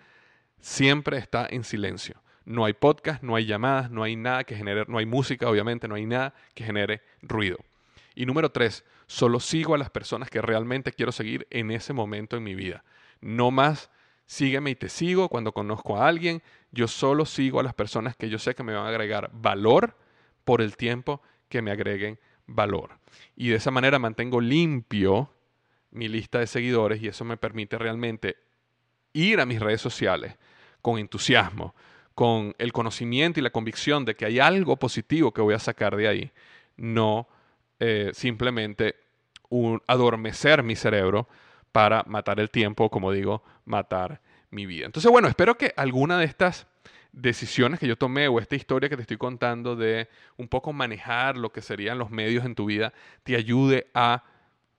siempre 0.60 1.18
está 1.18 1.48
en 1.50 1.64
silencio. 1.64 2.22
No 2.46 2.66
hay 2.66 2.74
podcast, 2.74 3.24
no 3.24 3.36
hay 3.36 3.46
llamadas, 3.46 3.90
no 3.90 4.04
hay 4.04 4.16
nada 4.16 4.44
que 4.44 4.56
genere, 4.56 4.86
no 4.88 4.98
hay 4.98 5.06
música, 5.06 5.50
obviamente, 5.50 5.88
no 5.88 5.96
hay 5.96 6.06
nada 6.06 6.34
que 6.54 6.66
genere 6.66 7.02
ruido. 7.22 7.58
Y 8.16 8.26
número 8.26 8.52
tres, 8.52 8.84
solo 9.08 9.40
sigo 9.40 9.74
a 9.74 9.78
las 9.78 9.90
personas 9.90 10.30
que 10.30 10.42
realmente 10.42 10.92
quiero 10.92 11.12
seguir 11.12 11.48
en 11.50 11.72
ese 11.72 11.94
momento 11.94 12.36
en 12.36 12.44
mi 12.44 12.54
vida. 12.54 12.84
No 13.22 13.50
más 13.50 13.90
sígueme 14.26 14.72
y 14.72 14.76
te 14.76 14.90
sigo 14.90 15.30
cuando 15.30 15.54
conozco 15.54 15.98
a 15.98 16.08
alguien. 16.08 16.44
Yo 16.72 16.88
solo 16.88 17.26
sigo 17.26 17.60
a 17.60 17.64
las 17.64 17.74
personas 17.74 18.16
que 18.16 18.30
yo 18.30 18.38
sé 18.38 18.56
que 18.56 18.64
me 18.64 18.74
van 18.74 18.86
a 18.86 18.90
agregar 18.90 19.32
valor 19.34 19.96
por 20.44 20.62
el 20.62 20.76
tiempo 20.76 21.22
que 21.54 21.62
me 21.62 21.70
agreguen 21.70 22.18
valor. 22.48 22.98
Y 23.36 23.50
de 23.50 23.58
esa 23.58 23.70
manera 23.70 24.00
mantengo 24.00 24.42
limpio 24.42 25.30
mi 25.92 26.08
lista 26.08 26.40
de 26.40 26.48
seguidores 26.48 27.00
y 27.00 27.10
eso 27.10 27.24
me 27.26 27.38
permite 27.38 27.78
realmente 27.78 28.38
ir 29.14 29.40
a 29.40 29.46
mis 29.46 29.60
redes 29.60 29.80
sociales 29.80 30.36
con 30.82 30.98
entusiasmo, 30.98 31.76
con 32.16 32.56
el 32.58 32.74
conocimiento 32.74 33.40
y 33.40 33.44
la 33.44 33.52
convicción 33.52 34.04
de 34.04 34.16
que 34.16 34.26
hay 34.26 34.40
algo 34.40 34.78
positivo 34.78 35.32
que 35.32 35.44
voy 35.44 35.54
a 35.54 35.60
sacar 35.60 35.96
de 35.96 36.08
ahí, 36.08 36.32
no 36.76 37.28
eh, 37.80 38.10
simplemente 38.16 38.96
un, 39.50 39.80
adormecer 39.86 40.64
mi 40.64 40.76
cerebro 40.76 41.28
para 41.72 42.02
matar 42.08 42.40
el 42.40 42.50
tiempo, 42.50 42.90
como 42.90 43.12
digo, 43.12 43.44
matar 43.66 44.22
mi 44.50 44.66
vida. 44.66 44.88
Entonces, 44.88 45.12
bueno, 45.12 45.28
espero 45.28 45.56
que 45.56 45.72
alguna 45.78 46.18
de 46.18 46.26
estas 46.26 46.66
decisiones 47.14 47.80
que 47.80 47.88
yo 47.88 47.96
tomé 47.96 48.28
o 48.28 48.40
esta 48.40 48.56
historia 48.56 48.90
que 48.90 48.96
te 48.96 49.04
estoy 49.04 49.18
contando 49.18 49.76
de 49.76 50.10
un 50.36 50.48
poco 50.48 50.74
manejar 50.74 51.38
lo 51.38 51.52
que 51.52 51.62
serían 51.62 52.00
los 52.00 52.10
medios 52.10 52.44
en 52.44 52.56
tu 52.56 52.66
vida 52.66 52.92
te 53.24 53.36
ayude 53.36 53.88
a 53.94 54.24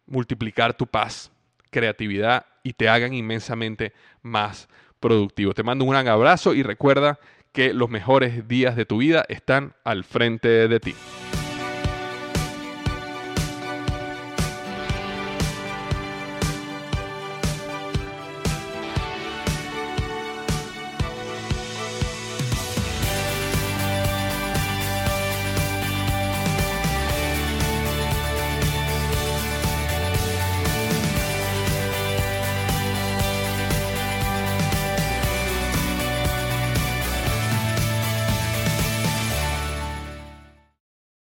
multiplicar 0.06 0.76
tu 0.76 0.86
paz, 0.86 1.30
creatividad 1.70 2.44
y 2.62 2.72
te 2.72 2.88
hagan 2.88 3.14
inmensamente 3.14 3.92
más 4.22 4.68
productivo. 5.00 5.54
Te 5.54 5.62
mando 5.62 5.84
un 5.84 5.92
gran 5.92 6.08
abrazo 6.08 6.54
y 6.54 6.62
recuerda 6.62 7.18
que 7.52 7.72
los 7.72 7.88
mejores 7.88 8.48
días 8.48 8.74
de 8.74 8.84
tu 8.84 8.98
vida 8.98 9.24
están 9.28 9.74
al 9.84 10.02
frente 10.02 10.68
de 10.68 10.80
ti. 10.80 10.94